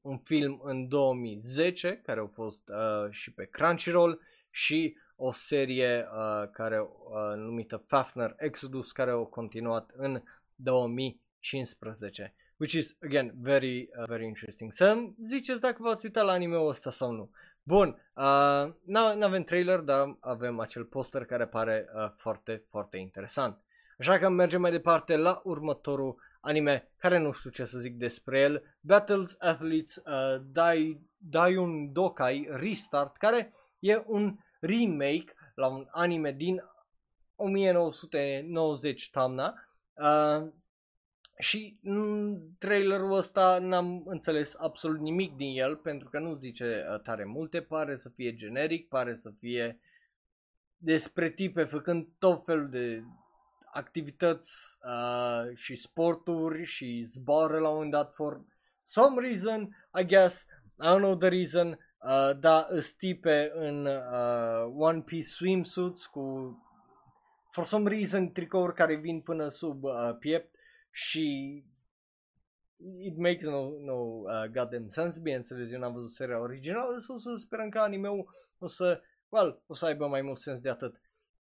[0.00, 6.48] un film în 2010 care a fost uh, și pe Crunchyroll și o serie uh,
[6.52, 6.88] care uh,
[7.36, 10.22] numită Fafner Exodus care a continuat în
[10.54, 12.34] 2015.
[12.56, 14.72] Which is, again, very, uh, very interesting.
[14.72, 17.30] Să ziceți dacă v-ați uitat la anime-ul ăsta sau nu.
[17.62, 23.58] Bun, uh, nu avem trailer, dar avem acel poster care pare uh, foarte, foarte interesant.
[23.98, 28.40] Așa că mergem mai departe la următorul anime, care nu știu ce să zic despre
[28.40, 36.32] el, Battles Athletes uh, Dai, Daiun Dokai Restart, care e un remake la un anime
[36.32, 36.62] din
[37.36, 39.54] 1990 toamna
[39.94, 40.48] uh,
[41.38, 47.00] și în trailerul ăsta n-am înțeles absolut nimic din el pentru că nu zice uh,
[47.00, 49.80] tare multe, pare să fie generic, pare să fie
[50.76, 53.02] despre tipe făcând tot felul de
[53.72, 58.40] activități uh, și sporturi și zboară la un moment dat for
[58.84, 60.46] some reason, I guess,
[60.82, 66.54] I don't know the reason, uh, dar stipe în uh, One Piece swimsuits cu
[67.50, 70.54] for some reason tricouri care vin până sub uh, piept
[70.90, 71.54] și
[73.00, 77.34] it makes no, no uh, goddamn sense, bineînțeles, eu n-am văzut seria originală, să, să
[77.36, 81.00] sperăm că anime-ul o să, well, o să aibă mai mult sens de atât.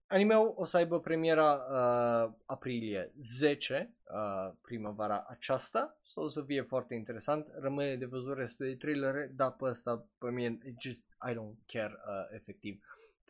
[0.08, 6.62] Anime-ul o să aibă premiera uh, aprilie 10, uh, primăvara aceasta, so, o să fie
[6.62, 11.32] foarte interesant, rămâne de văzut restul de trailere, dar pe ăsta, pe mine, just, I
[11.32, 12.80] don't care uh, efectiv.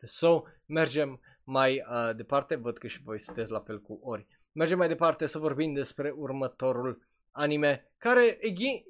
[0.02, 4.26] So, mergem mai uh, departe, văd că și voi sunteți la fel cu ori.
[4.52, 8.82] Mergem mai departe să vorbim despre următorul anime, care, again,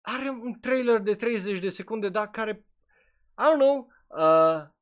[0.00, 2.64] are un trailer de 30 de secunde, dar care,
[3.38, 4.72] I don't know, uh,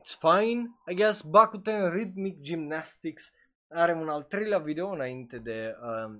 [0.00, 3.30] it's fine, I guess, Bakuten Rhythmic Gymnastics
[3.68, 6.18] are un al treilea video înainte de uh,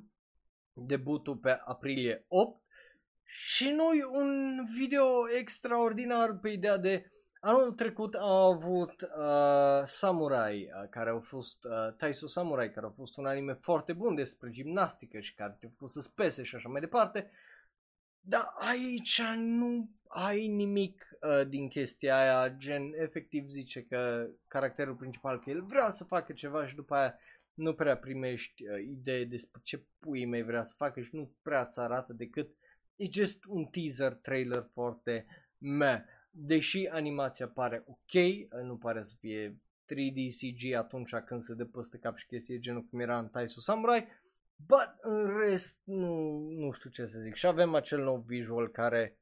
[0.72, 2.62] debutul pe aprilie 8
[3.46, 5.04] și nu un video
[5.38, 7.10] extraordinar pe ideea de
[7.40, 12.90] anul trecut au avut uh, Samurai, uh, care au fost uh, Taiso Samurai, care a
[12.90, 16.68] fost un anime foarte bun despre gimnastică și care te-a fost să spese și așa
[16.68, 17.30] mai departe.
[18.20, 25.40] Dar aici nu ai nimic uh, din chestia aia, gen efectiv zice că caracterul principal
[25.40, 27.18] că el vrea să facă ceva și după aia
[27.54, 31.64] nu prea primești uh, idee despre ce pui mei vrea să facă și nu prea
[31.66, 32.50] ți arată decât
[32.96, 35.26] e just un teaser trailer foarte
[35.58, 36.00] meh.
[36.30, 39.60] Deși animația pare ok, uh, nu pare să fie
[39.90, 43.60] 3D CG atunci când se dă peste cap și chestii genul cum era în Taisu
[43.60, 44.06] Samurai,
[44.66, 47.34] but în rest nu, nu știu ce să zic.
[47.34, 49.18] Și avem acel nou visual care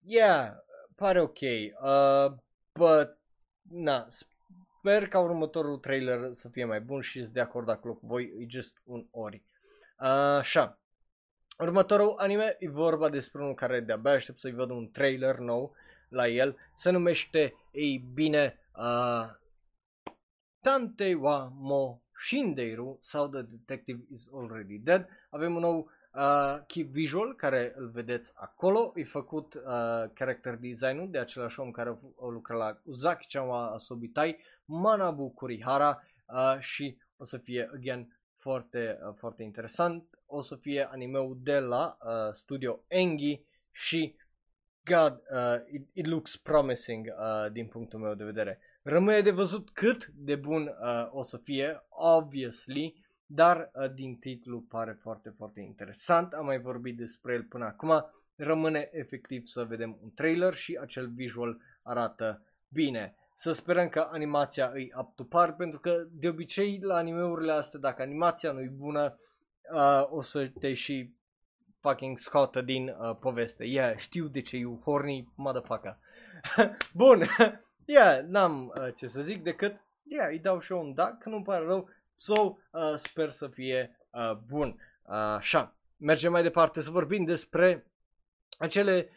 [0.00, 0.52] yeah,
[0.96, 2.32] pare ok, uh,
[2.72, 3.18] but,
[3.62, 8.06] na, sper ca următorul trailer să fie mai bun și sunt de acord acolo cu
[8.06, 9.42] voi, e just un ori.
[10.00, 10.06] Uh,
[10.38, 10.78] așa,
[11.58, 15.74] următorul anime e vorba despre unul care de-abia aștept să-i văd un trailer nou
[16.08, 19.34] la el, se numește, ei bine, uh,
[20.66, 25.08] Tante wa mo Shindeiru sau The Detective is Already Dead.
[25.30, 29.62] Avem un nou Uh, key visual care îl vedeți acolo, e făcut uh,
[30.14, 31.88] character design-ul de același om care
[32.20, 38.98] a lucrat la Uzaki Chama Asobitai, Manabu Kurihara uh, și o să fie, again, foarte,
[39.08, 40.18] uh, foarte interesant.
[40.26, 44.16] O să fie animeul de la uh, studio Engi și
[44.84, 48.60] God, uh, it, it looks promising uh, din punctul meu de vedere.
[48.82, 54.60] Rămâne de văzut cât de bun uh, o să fie, obviously, dar uh, din titlu
[54.60, 56.32] pare foarte, foarte interesant.
[56.32, 58.10] Am mai vorbit despre el până acum.
[58.36, 63.14] Rămâne efectiv să vedem un trailer și acel visual arată bine.
[63.34, 67.80] Să sperăm că animația îi up to par, pentru că de obicei la animeurile astea,
[67.80, 69.18] dacă animația nu e bună,
[69.72, 71.14] uh, o să te și
[71.80, 73.64] fucking scoată din uh, poveste.
[73.64, 75.98] Yeah, știu de ce you horny motherfucker.
[76.94, 77.26] Bun,
[77.84, 81.28] yeah, n-am uh, ce să zic decât, yeah, îi dau și eu un da, că
[81.28, 84.68] nu pare rău, So, uh, sper să fie uh, bun.
[85.02, 87.86] Uh, așa, mergem mai departe să vorbim despre
[88.58, 89.10] acele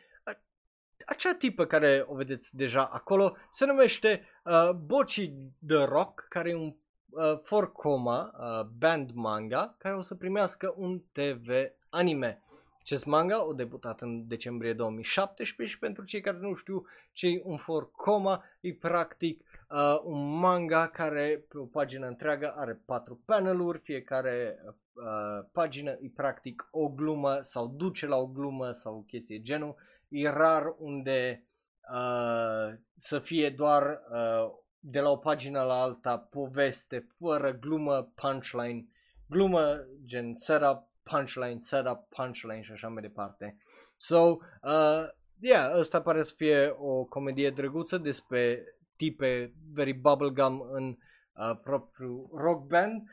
[1.10, 5.34] acea tipă care o vedeți deja acolo se numește uh, Bochi
[5.68, 6.76] the Rock, care e un
[7.10, 11.50] uh, for coma uh, band manga care o să primească un TV
[11.90, 12.44] anime.
[12.80, 17.42] Acest manga a debutat în decembrie 2017 și pentru cei care nu știu ce e
[17.44, 23.22] un for coma, e practic uh, un manga care pe o pagină întreagă are patru
[23.26, 29.02] paneluri, fiecare uh, pagină e practic o glumă sau duce la o glumă sau o
[29.02, 29.76] chestie genul.
[30.08, 31.48] E rar unde
[31.94, 38.88] uh, să fie doar uh, de la o pagină la alta poveste fără glumă, punchline,
[39.28, 43.58] glumă gen setup, punchline, setup, punchline și așa mai departe.
[43.98, 45.08] So, uh,
[45.40, 48.64] yeah, ăsta pare să fie o comedie drăguță despre
[49.00, 50.98] tipe very bubblegum în
[51.34, 53.10] uh, propriu rock band.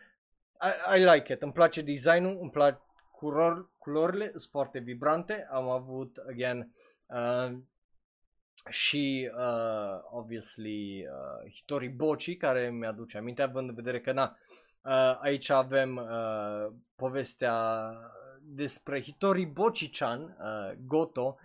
[0.61, 2.81] I, I like it, îmi place designul, îmi plac
[3.11, 5.47] culor, culorile, sunt foarte vibrante.
[5.51, 6.73] Am avut, again,
[7.07, 7.59] uh,
[8.69, 14.37] și uh, obviously uh, Hitori Bochi care mi-aduce aminte având în vedere că na,
[14.83, 17.91] uh, aici avem uh, povestea
[18.43, 21.37] despre Hitori Bochi-chan, uh, Goto,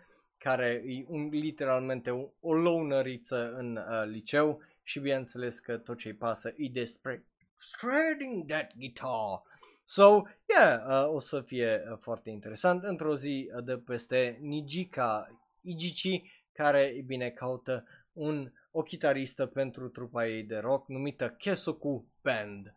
[0.43, 6.13] care e un, literalmente o, o lowneriță în uh, liceu și bineînțeles că tot ce-i
[6.13, 7.25] pasă e despre
[7.57, 9.41] shredding that guitar.
[9.85, 12.83] So, yeah, uh, o să fie uh, foarte interesant.
[12.83, 15.27] Într-o zi uh, de peste Nijika
[15.61, 16.21] Ijichi,
[16.53, 22.73] care, e bine, caută un, o chitaristă pentru trupa ei de rock numită Kesoku Band.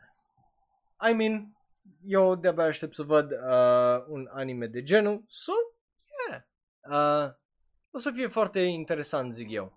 [1.10, 1.56] I mean,
[2.04, 5.52] eu de-abia aștept să văd uh, un anime de genul, so,
[6.28, 6.42] yeah.
[6.90, 7.34] Uh,
[7.96, 9.72] o să fie foarte interesant, zic eu.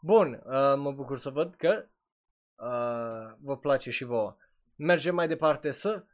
[0.00, 1.84] Bun, uh, mă bucur să văd că
[2.56, 4.36] uh, vă place și vouă.
[4.76, 6.04] Mergem mai departe să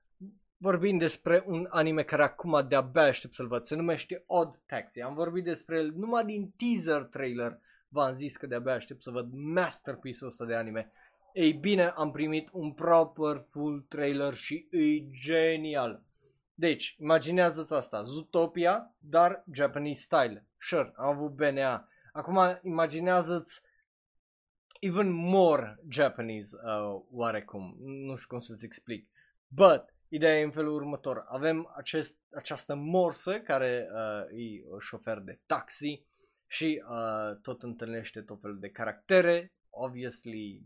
[0.56, 3.64] vorbim despre un anime care acum de-abia aștept să-l văd.
[3.64, 5.00] Se numește Odd Taxi.
[5.00, 7.58] Am vorbit despre el numai din teaser trailer.
[7.88, 10.92] V-am zis că de-abia aștept să văd masterpiece-ul ăsta de anime.
[11.32, 16.02] Ei bine, am primit un proper full trailer și e genial.
[16.58, 20.46] Deci, imaginează-ți asta, Zootopia, dar Japanese style.
[20.60, 21.88] Sure, am avut BNA.
[22.12, 23.60] Acum, imaginează-ți
[24.80, 27.76] even more Japanese, uh, oarecum.
[27.78, 29.08] Nu știu cum să-ți explic.
[29.48, 31.24] But, ideea e în felul următor.
[31.28, 36.02] Avem acest, această morsă care uh, e șofer de taxi
[36.46, 39.52] și uh, tot întâlnește tot felul de caractere.
[39.70, 40.62] Obviously,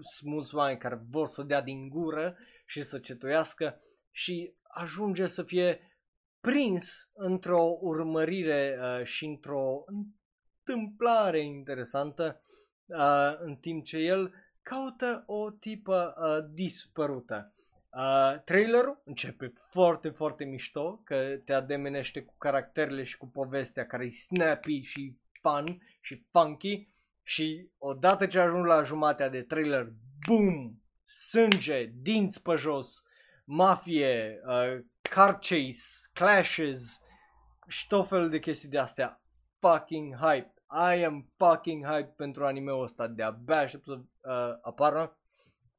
[0.00, 2.36] sunt mulți oameni care vor să dea din gură
[2.66, 3.80] și să cetuiască
[4.10, 5.80] și ajunge să fie
[6.40, 12.42] prins într-o urmărire uh, și într-o întâmplare interesantă
[12.86, 17.52] uh, în timp ce el caută o tipă uh, dispărută.
[17.92, 24.04] Uh, trailerul începe foarte, foarte mișto, că te ademenește cu caracterele și cu povestea care
[24.04, 26.88] e snappy și fun și funky
[27.22, 29.92] și odată ce ajung la jumatea de trailer,
[30.26, 30.72] boom,
[31.04, 33.02] sânge, dinți pe jos,
[33.48, 37.00] mafie, uh, car chase, clashes
[37.68, 39.22] și tot felul de chestii de astea.
[39.58, 40.52] Fucking hype.
[40.70, 43.06] I am fucking hype pentru anime-ul ăsta.
[43.06, 45.18] De-abia aștept să uh, apară.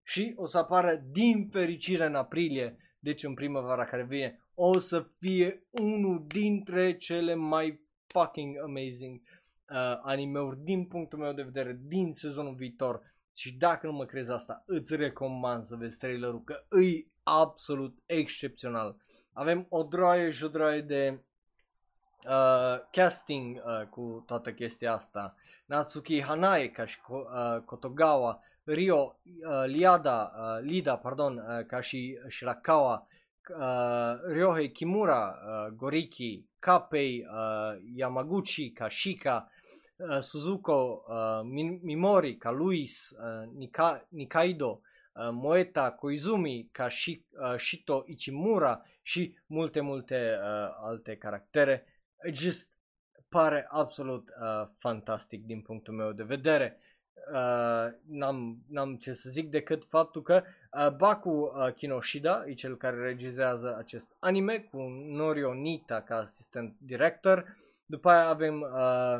[0.03, 5.07] Și o să apară din fericire în aprilie, deci în primăvara care vine, o să
[5.19, 9.21] fie unul dintre cele mai fucking amazing
[9.69, 13.08] uh, anime-uri din punctul meu de vedere din sezonul viitor.
[13.39, 18.95] Și dacă nu mă crezi asta, îți recomand să vezi trailerul că îi absolut excepțional.
[19.33, 21.19] Avem o droaie și o droaie de
[22.27, 25.35] uh, casting uh, cu toată chestia asta.
[25.65, 32.19] Natsuki Hanae ca și uh, Kotogawa, Rio uh, Liada, uh, Lida, pardon, uh, ca și
[32.29, 33.07] Shirakawa,
[33.59, 39.49] uh, Ryohei Kimura, uh, Goriki, Kapei, uh, Yamaguchi, Kashika,
[39.99, 41.41] uh, Suzuko, uh,
[41.81, 44.81] Mimori, ca Luis, uh, Nika, Nikaido,
[45.13, 51.85] uh, Moeta Koizumi, ca și, uh, Shito Ichimura și multe, multe uh, alte caractere.
[52.27, 52.69] It just
[53.29, 56.79] pare absolut uh, fantastic din punctul meu de vedere.
[57.33, 60.43] Uh, n-am, n-am ce să zic decât faptul că
[60.73, 66.75] uh, Baku uh, Kinoshida e cel care regizează acest anime cu Norio Nita ca asistent
[66.77, 67.57] director.
[67.85, 69.19] După aia avem uh,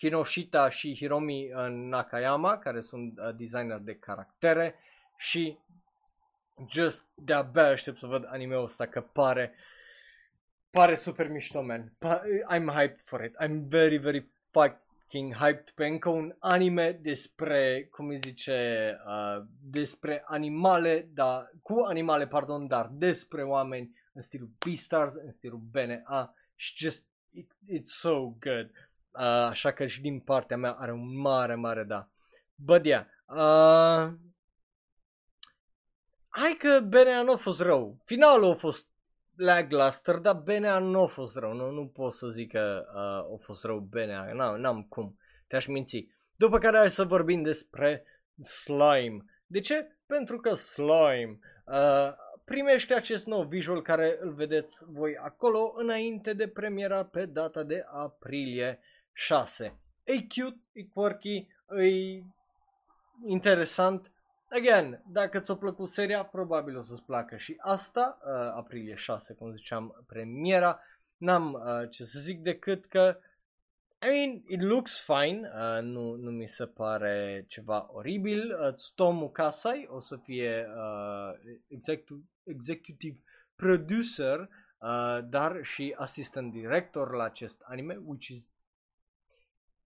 [0.00, 4.74] Kinoshita și Hiromi uh, Nakayama care sunt uh, designer de caractere
[5.16, 5.58] și
[6.70, 9.54] just de-abia aștept să văd anime-ul ăsta că pare
[10.70, 11.92] pare super mișto, man.
[12.52, 13.34] I'm hyped for it.
[13.42, 20.22] I'm very, very fucking hyped pe încă un anime despre, cum îi zice, uh, despre
[20.26, 26.74] animale, da, cu animale, pardon, dar despre oameni în stilul Beastars, în stilul BNA și
[26.76, 28.89] just, it, it's so good.
[29.12, 32.08] Uh, așa că și din partea mea are un mare, mare da.
[32.54, 34.12] But yeah, uh,
[36.28, 37.98] hai că BNA nu a fost rău.
[38.04, 38.88] Finalul a fost
[39.36, 41.52] lackluster, dar BNA nu a fost rău.
[41.52, 44.32] Nu, nu pot să zic că uh, a fost rău BNA.
[44.32, 45.18] N-am, n-am cum.
[45.46, 46.08] Te-aș minți.
[46.36, 48.04] După care hai să vorbim despre
[48.42, 49.24] slime.
[49.46, 49.96] De ce?
[50.06, 52.12] Pentru că slime uh,
[52.44, 57.84] primește acest nou visual care îl vedeți voi acolo înainte de premiera pe data de
[57.86, 58.80] aprilie
[59.12, 59.80] 6.
[60.04, 62.22] E cute, e quirky, e
[63.26, 64.12] interesant.
[64.48, 69.52] Again, dacă ți-a plăcut seria, probabil o să-ți placă și asta, uh, aprilie 6, cum
[69.52, 70.80] ziceam, premiera.
[71.16, 73.18] N-am uh, ce să zic decât că
[74.02, 78.58] I mean, it looks fine, uh, nu, nu mi se pare ceva oribil.
[78.60, 81.32] Uh, Tsutomu Kasai o să fie uh,
[81.68, 83.18] executive, executive
[83.56, 88.50] producer, uh, dar și assistant director la acest anime, which is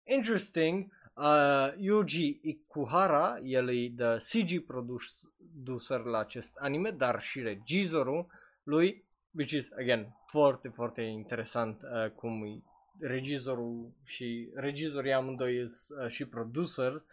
[0.06, 0.92] interesting.
[1.16, 8.26] Uh, Yuji Ikuhara, el e the CG producer la acest anime, dar și regizorul
[8.64, 12.62] lui, which is, again, foarte, foarte interesant uh, cum e
[13.00, 15.72] regizorul și regizorii amândoi uh,
[16.08, 17.04] și producer uh,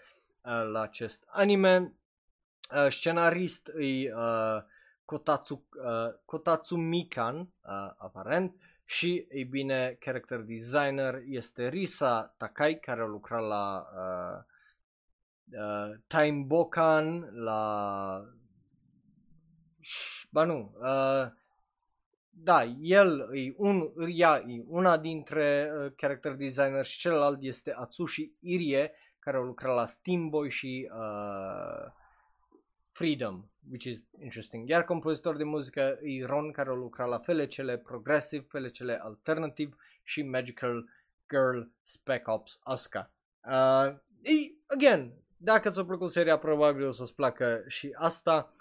[0.72, 1.94] la acest anime.
[2.74, 4.62] Uh, scenarist e uh,
[5.04, 7.48] Kotatsu, uh, Kotatsu Mikan, uh,
[7.96, 8.54] aparent,
[8.90, 14.42] și, ei bine, character designer este Risa Takai, care a lucrat la uh,
[15.60, 18.24] uh, Time Bokan, la...
[20.30, 21.32] Ba nu, uh,
[22.30, 28.32] da, el e un, ea e una dintre uh, character designer și celălalt este Atsushi
[28.40, 31.92] Irie, care a lucrat la Steamboy și uh,
[32.92, 34.68] Freedom, which is interesting.
[34.68, 40.22] Iar compozitor de muzică e Ron, care a lucrat la felecele progressive, felecele alternative și
[40.22, 40.88] Magical
[41.28, 43.12] Girl Spec Ops Asuka.
[43.44, 44.32] Uh, e,
[44.66, 48.54] again, dacă ți-a plăcut seria, probabil o să-ți placă și asta.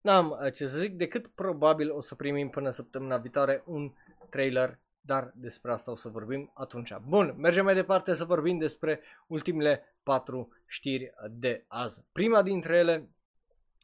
[0.00, 3.92] N-am uh, ce să zic, decât probabil o să primim până săptămâna viitoare un
[4.30, 6.96] trailer, dar despre asta o să vorbim atunci.
[7.06, 12.04] Bun, mergem mai departe să vorbim despre ultimele patru știri de azi.
[12.12, 13.08] Prima dintre ele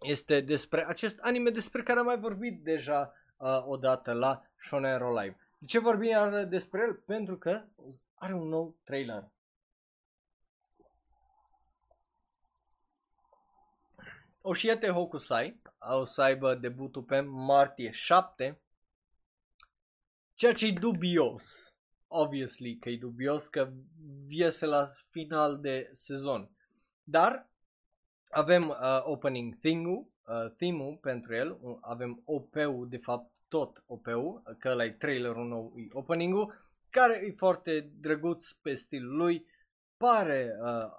[0.02, 5.36] este despre acest anime despre care am mai vorbit deja uh, odată la Shonero Live.
[5.58, 6.94] De ce vorbim iar despre el?
[6.94, 7.64] Pentru că
[8.14, 9.30] are un nou trailer.
[14.40, 18.60] Oshiete Hokusai o să aibă debutul pe martie 7,
[20.34, 21.74] ceea ce e dubios.
[22.06, 23.72] Obviously că e dubios că
[24.28, 26.50] iese la final de sezon.
[27.02, 27.50] Dar
[28.32, 34.68] avem uh, opening theme-ul, uh, theme pentru el, avem OP-ul, de fapt tot OP-ul, că
[34.68, 36.54] ăla e trailerul nou, e opening-ul,
[36.90, 39.46] care e foarte drăguț pe stilul lui,
[39.96, 40.90] pare uh,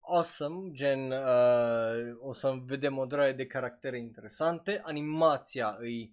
[0.00, 6.10] awesome, gen uh, o să vedem o droaie de caractere interesante, animația e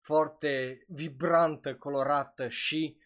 [0.00, 2.96] foarte vibrantă, colorată și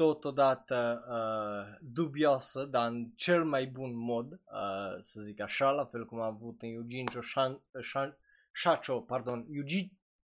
[0.00, 6.04] totodată uh, dubioasă, dar în cel mai bun mod, uh, să zic așa, la fel
[6.06, 8.16] cum a avut în Eugenio Shan, Shan,
[8.52, 9.46] Shacho, pardon,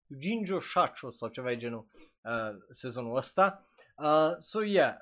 [0.09, 1.87] Eugenio Shacho sau ceva de genul
[2.23, 3.67] uh, sezonul ăsta.
[3.97, 4.97] Uh, so yeah,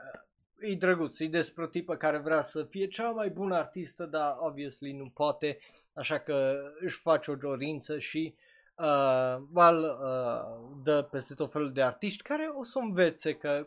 [0.59, 4.37] e drăguț, e despre o tipă care vrea să fie cea mai bună artistă, dar
[4.39, 5.59] obviously nu poate,
[5.93, 8.35] așa că își face o dorință și
[8.77, 13.67] uh, well, uh, dă peste tot felul de artiști care o să învețe că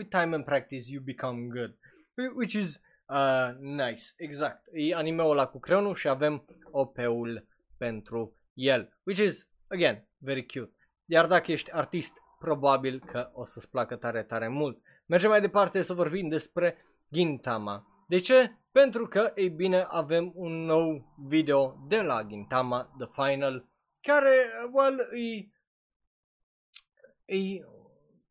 [0.00, 1.74] with time and practice you become good.
[2.34, 4.68] Which is uh, nice, exact.
[4.72, 7.46] E anime-ul ăla cu creionul și avem OP-ul
[7.76, 8.92] pentru el.
[9.02, 10.72] Which is, again, very cute.
[11.06, 14.82] Iar dacă ești artist, probabil că o să-ți placă tare, tare mult.
[15.06, 16.76] Mergem mai departe să vorbim despre
[17.12, 18.04] Gintama.
[18.08, 18.56] De ce?
[18.72, 23.68] Pentru că, ei bine, avem un nou video de la Gintama, The Final,
[24.00, 24.30] care,
[24.72, 25.48] well, e,
[27.36, 27.60] e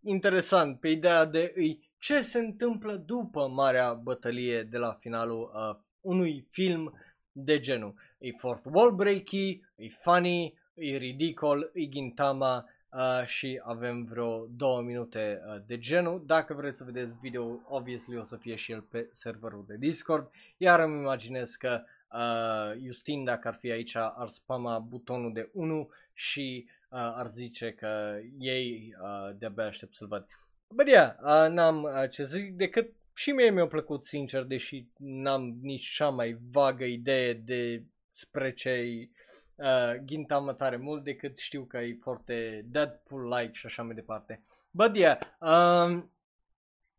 [0.03, 5.80] interesant pe ideea de e, ce se întâmplă după marea bătălie de la finalul uh,
[6.01, 6.93] unui film
[7.31, 7.93] de genul.
[8.17, 14.81] E fourth wall breaky, e funny, e ridicol, e Gintama, uh, și avem vreo două
[14.81, 16.23] minute uh, de genul.
[16.26, 20.31] Dacă vreți să vedeți video, obviously o să fie și el pe serverul de Discord.
[20.57, 25.89] Iar îmi imaginez că uh, Justin, dacă ar fi aici, ar spama butonul de 1
[26.13, 30.28] și uh, ar zice că ei uh, de-abia aștept să-l văd.
[30.68, 35.57] Bă, yeah, uh, n-am uh, ce zic decât și mie mi-a plăcut sincer, deși n-am
[35.61, 37.84] nici cea mai vagă idee de
[38.14, 39.10] spre ce
[39.56, 44.44] uh, Gintama tare mult decât știu că e foarte Deadpool-like și așa mai departe.
[44.72, 46.11] But yeah, um,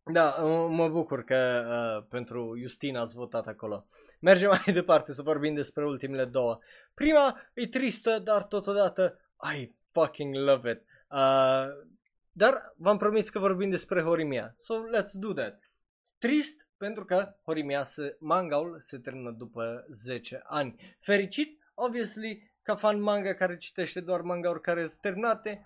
[0.03, 0.29] da,
[0.69, 3.85] mă bucur că uh, pentru Justina ați votat acolo.
[4.19, 6.59] Mergem mai departe să vorbim despre ultimele două.
[6.93, 9.19] Prima e tristă, dar totodată
[9.55, 10.81] I fucking love it.
[11.09, 11.65] Uh,
[12.31, 14.55] dar v-am promis că vorbim despre Horimia.
[14.57, 15.59] So let's do that.
[16.17, 20.75] Trist pentru că Horimia se, mangaul se termină după 10 ani.
[20.99, 25.65] Fericit, obviously, ca fan manga care citește doar manga-uri care sunt terminate,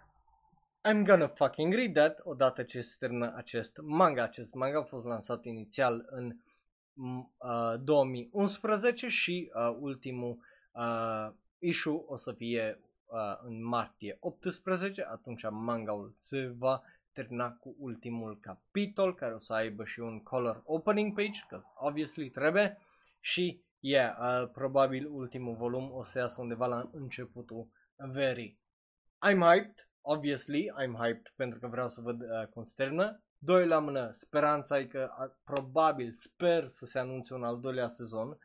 [0.89, 4.23] I'm gonna fucking read that odată ce se termină acest manga.
[4.23, 6.35] Acest manga a fost lansat inițial în
[7.37, 10.37] uh, 2011 și uh, ultimul
[10.71, 11.27] uh,
[11.59, 16.81] issue o să fie uh, în martie 18, atunci manga-ul se va
[17.13, 22.29] termina cu ultimul capitol care o să aibă și un color opening page, că obviously
[22.29, 22.77] trebuie
[23.19, 28.59] și yeah, uh, probabil ultimul volum o să iasă undeva la începutul verii.
[29.27, 33.23] I'm hyped, obviously I'm hyped pentru că vreau să văd uh, cum se termină.
[33.37, 37.87] Doi la mână, speranța e că uh, probabil sper să se anunțe un al doilea
[37.87, 38.37] sezon uh,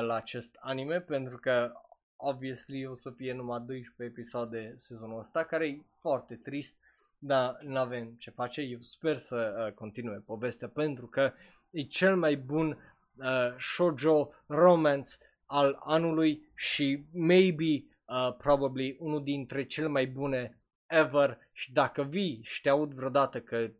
[0.00, 1.72] la acest anime pentru că
[2.22, 6.76] obviously o să fie numai 12 episoade sezonul ăsta care e foarte trist
[7.24, 8.60] dar nu avem ce face.
[8.60, 11.32] Eu sper să uh, continue povestea pentru că
[11.70, 12.78] e cel mai bun
[13.16, 15.10] uh, shoujo romance
[15.46, 22.40] al anului și maybe uh, probably unul dintre cele mai bune ever și dacă vii
[22.42, 23.70] și te aud vreodată că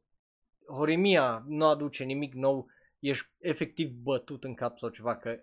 [0.67, 2.67] Horimia nu aduce nimic nou,
[2.99, 5.41] ești efectiv bătut în cap sau ceva că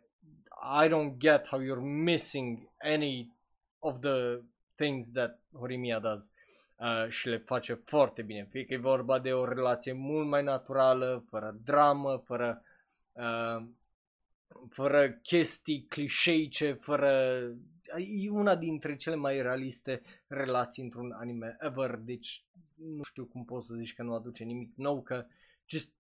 [0.62, 3.32] I don't get how you're missing any
[3.80, 4.42] of the
[4.76, 6.30] things that Horimia does
[6.76, 8.48] uh, și le face foarte bine.
[8.50, 12.62] Fie că e vorba de o relație mult mai naturală, fără dramă, fără,
[13.12, 13.66] uh,
[14.70, 17.10] fără chestii clișeice, fără...
[17.98, 22.44] E una dintre cele mai realiste relații într-un anime ever, deci
[22.76, 25.26] nu știu cum poți să zici că nu aduce nimic nou, că
[25.66, 25.92] just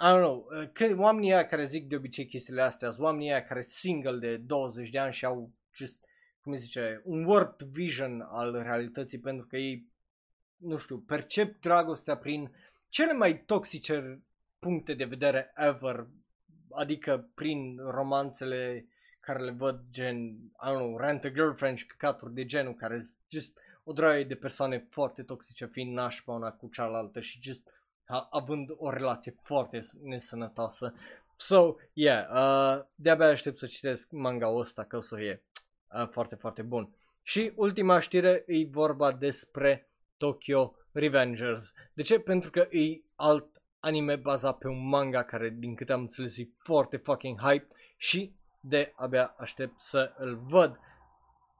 [0.00, 3.30] I don't know, uh, că oamenii aia care zic de obicei chestiile astea, sunt oamenii
[3.30, 6.04] aia care single de 20 de ani și au just,
[6.40, 9.86] cum zice, un warped vision al realității pentru că ei
[10.56, 12.50] nu știu, percep dragostea prin
[12.88, 14.22] cele mai toxice
[14.58, 16.06] puncte de vedere ever,
[16.70, 18.86] adică prin romanțele
[19.20, 23.06] care le văd gen, I don't know, Rent a Girlfriend și căcaturi de genul care
[23.28, 27.68] just o draie de persoane foarte toxice fiind nașpa una cu cealaltă și just
[28.30, 30.94] având o relație foarte nesănătoasă.
[31.36, 35.42] So, yeah, uh, de-abia aștept să citesc manga-ul ăsta că o să fie
[35.94, 36.96] uh, foarte, foarte bun.
[37.22, 41.72] Și ultima știre e vorba despre Tokyo Revengers.
[41.92, 42.18] De ce?
[42.18, 46.48] Pentru că e alt anime bazat pe un manga care, din câte am înțeles, e
[46.58, 50.80] foarte fucking hype și de abia aștept să îl văd.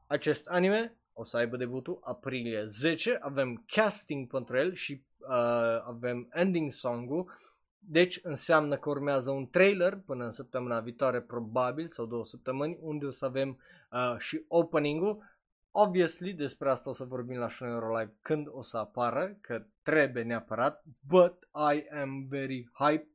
[0.06, 6.28] Acest anime o să aibă debutul aprilie 10, avem casting pentru el și uh, avem
[6.32, 7.30] ending song-ul,
[7.78, 13.06] deci înseamnă că urmează un trailer până în săptămâna viitoare probabil sau două săptămâni unde
[13.06, 13.58] o să avem
[13.90, 15.22] uh, și opening-ul
[15.70, 20.22] Obviously, despre asta o să vorbim la Shonen Live când o să apară, că trebuie
[20.22, 23.08] neapărat, but I am very hyped.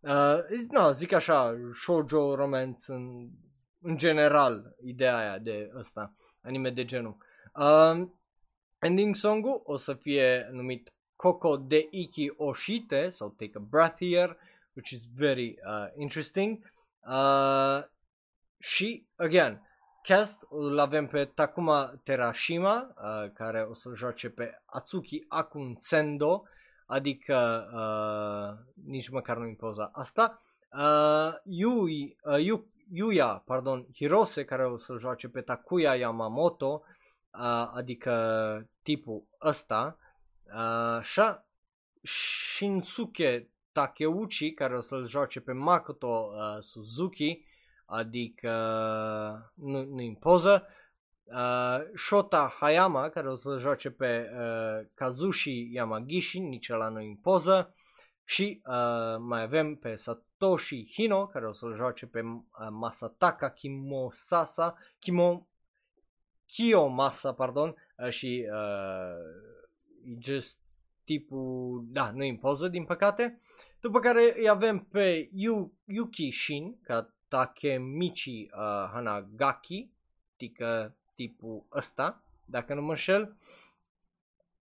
[0.00, 0.38] Uh,
[0.70, 3.28] no, zic așa, shoujo romance în,
[3.80, 7.16] în general, ideea aia de ăsta, anime de genul.
[7.54, 8.08] Uh,
[8.78, 14.36] ending song-ul o să fie numit Koko de Iki Oshite sau Take a Breath Here,
[14.72, 16.72] which is very uh, interesting.
[17.06, 17.82] Uh,
[18.58, 19.62] și, again,
[20.02, 26.42] cast îl avem pe Takuma Terashima, uh, care o să joace pe Atsuki Akun Sendo,
[26.86, 30.42] adică uh, nici măcar nu-i poza asta.
[30.72, 36.82] Uh, Yui, uh, Yu, Yuya, pardon, Hirose, care o să joace pe Takuya Yamamoto,
[37.32, 39.96] uh, adică tipul ăsta.
[39.98, 40.08] Uh,
[41.02, 41.44] Sha,
[42.02, 47.44] Shinsuke Takeuchi, care o să-l joace pe Makoto uh, Suzuki,
[47.86, 48.50] adică
[49.54, 50.66] nu, nu în poză.
[51.24, 57.16] Uh, Shota Hayama, care o să joace pe uh, Kazushi Yamagishi, nici ăla nu în
[57.16, 57.74] poză.
[58.24, 62.40] Și uh, mai avem pe Satoshi Hino, care o să joace pe uh,
[62.70, 65.46] Masataka Kimosasa, Kimo,
[66.46, 69.59] Kiyomasa, pardon, uh, și uh,
[70.18, 70.58] just
[71.04, 73.40] tipul, da, nu în poză, din păcate.
[73.80, 79.90] După care îi avem pe Yu, Yuki Shin, ca Takemichi uh, Hanagaki,
[80.34, 83.36] adică tipul ăsta, dacă nu mă înșel.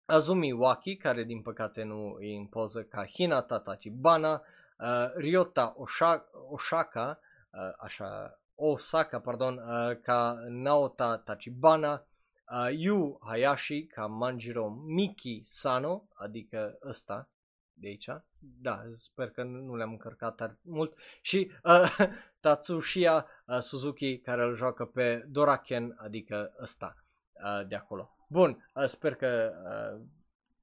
[0.07, 4.43] Azumi Waki, care din păcate nu e în poză, ca Hinata Tachibana,
[4.79, 7.19] uh, Ryota Osha- Oshaka,
[7.51, 12.07] uh, așa, Osaka, pardon, uh, ca Naota Tachibana,
[12.51, 17.31] uh, Yu Hayashi ca Manjiro Miki Sano, adică ăsta
[17.73, 18.09] de aici.
[18.39, 20.95] Da, sper că nu le-am încărcat tare mult.
[21.23, 21.97] Și uh,
[22.41, 26.95] Tatsushia uh, Suzuki care îl joacă pe Doraken, adică ăsta
[27.33, 28.11] uh, de acolo.
[28.29, 30.07] Bun, uh, sper că uh,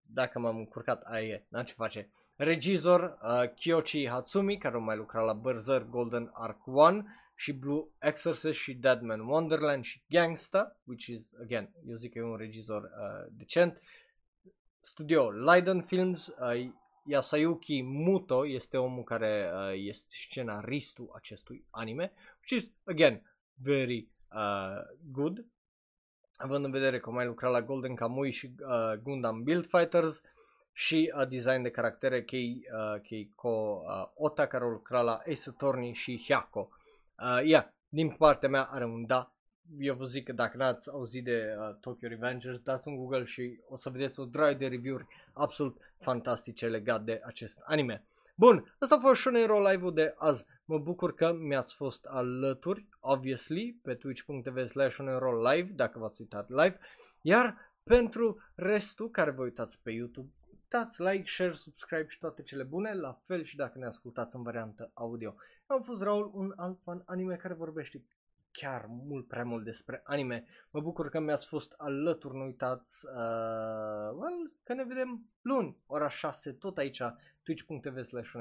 [0.05, 2.10] dacă m-am încurcat, aia e, n-am ce face.
[2.35, 7.05] Regizor uh, Kyochi Hatsumi, care a mai lucrat la Berserk Golden Arc 1
[7.43, 12.21] și Blue Exorcist și Deadman Wonderland și Gangsta, which is, again, eu zic că e
[12.21, 13.81] un regizor uh, decent.
[14.81, 16.71] studio Leiden Films, uh,
[17.05, 23.21] Yasayuki Muto este omul care uh, este scenaristul acestui anime, which is, again,
[23.53, 25.45] very uh, good,
[26.35, 30.21] având în vedere că mai lucra la Golden Kamui și uh, Gundam Build Fighters
[30.73, 35.93] și uh, design de caractere Kei, uh, Keiko uh, Ota care lucra la Ace Attorney
[35.93, 36.69] și Hyako.
[36.71, 36.81] Uh,
[37.44, 39.34] yeah, din partea mea are un da.
[39.80, 43.60] Eu vă zic că dacă n-ați auzit de uh, Tokyo Revengers, dați un Google și
[43.69, 48.03] o să vedeți o draie de review-uri absolut fantastice legat de acest anime.
[48.35, 50.45] Bun, asta a fost Shonero Live-ul de azi.
[50.65, 54.98] Mă bucur că mi-ați fost alături, obviously, pe twitch.tv slash
[55.53, 56.80] live, dacă v-ați uitat live.
[57.22, 60.30] Iar pentru restul care vă uitați pe YouTube,
[60.68, 64.44] dați like, share, subscribe și toate cele bune, la fel și dacă ne ascultați în
[64.44, 65.35] variantă audio.
[65.73, 68.03] Eu am fost Raul, un alt fan anime care vorbește
[68.51, 70.45] chiar mult prea mult despre anime.
[70.71, 76.09] Mă bucur că mi-ați fost alături, nu uitați uh, well, că ne vedem luni, ora
[76.09, 77.01] 6, tot aici,
[77.43, 78.31] twitch.tv slash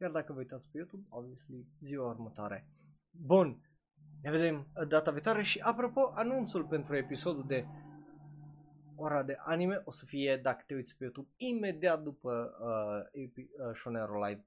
[0.00, 2.66] iar dacă vă uitați pe YouTube, obviously, ziua următoare.
[3.10, 3.60] Bun,
[4.22, 7.66] ne vedem data viitoare și apropo, anunțul pentru episodul de
[8.96, 12.54] ora de anime o să fie, dacă te uiți pe YouTube, imediat după
[13.14, 14.44] uh, uh, Shonero Live.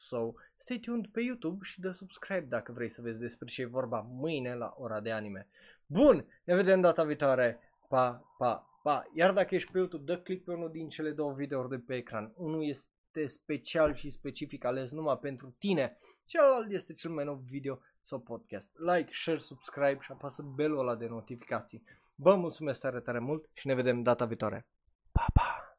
[0.00, 3.66] So, stay tuned pe YouTube și dă subscribe dacă vrei să vezi despre ce e
[3.66, 5.48] vorba mâine la ora de anime.
[5.86, 7.58] Bun, ne vedem data viitoare.
[7.88, 9.04] Pa, pa, pa.
[9.14, 11.94] Iar dacă ești pe YouTube, dă click pe unul din cele două videouri de pe
[11.94, 12.32] ecran.
[12.36, 15.98] Unul este special și specific ales numai pentru tine.
[16.26, 18.68] Celălalt este cel mai nou video sau podcast.
[18.78, 21.82] Like, share, subscribe și apasă belul ăla de notificații.
[22.14, 24.66] Vă mulțumesc tare, tare mult și ne vedem data viitoare.
[25.12, 25.69] Pa, pa!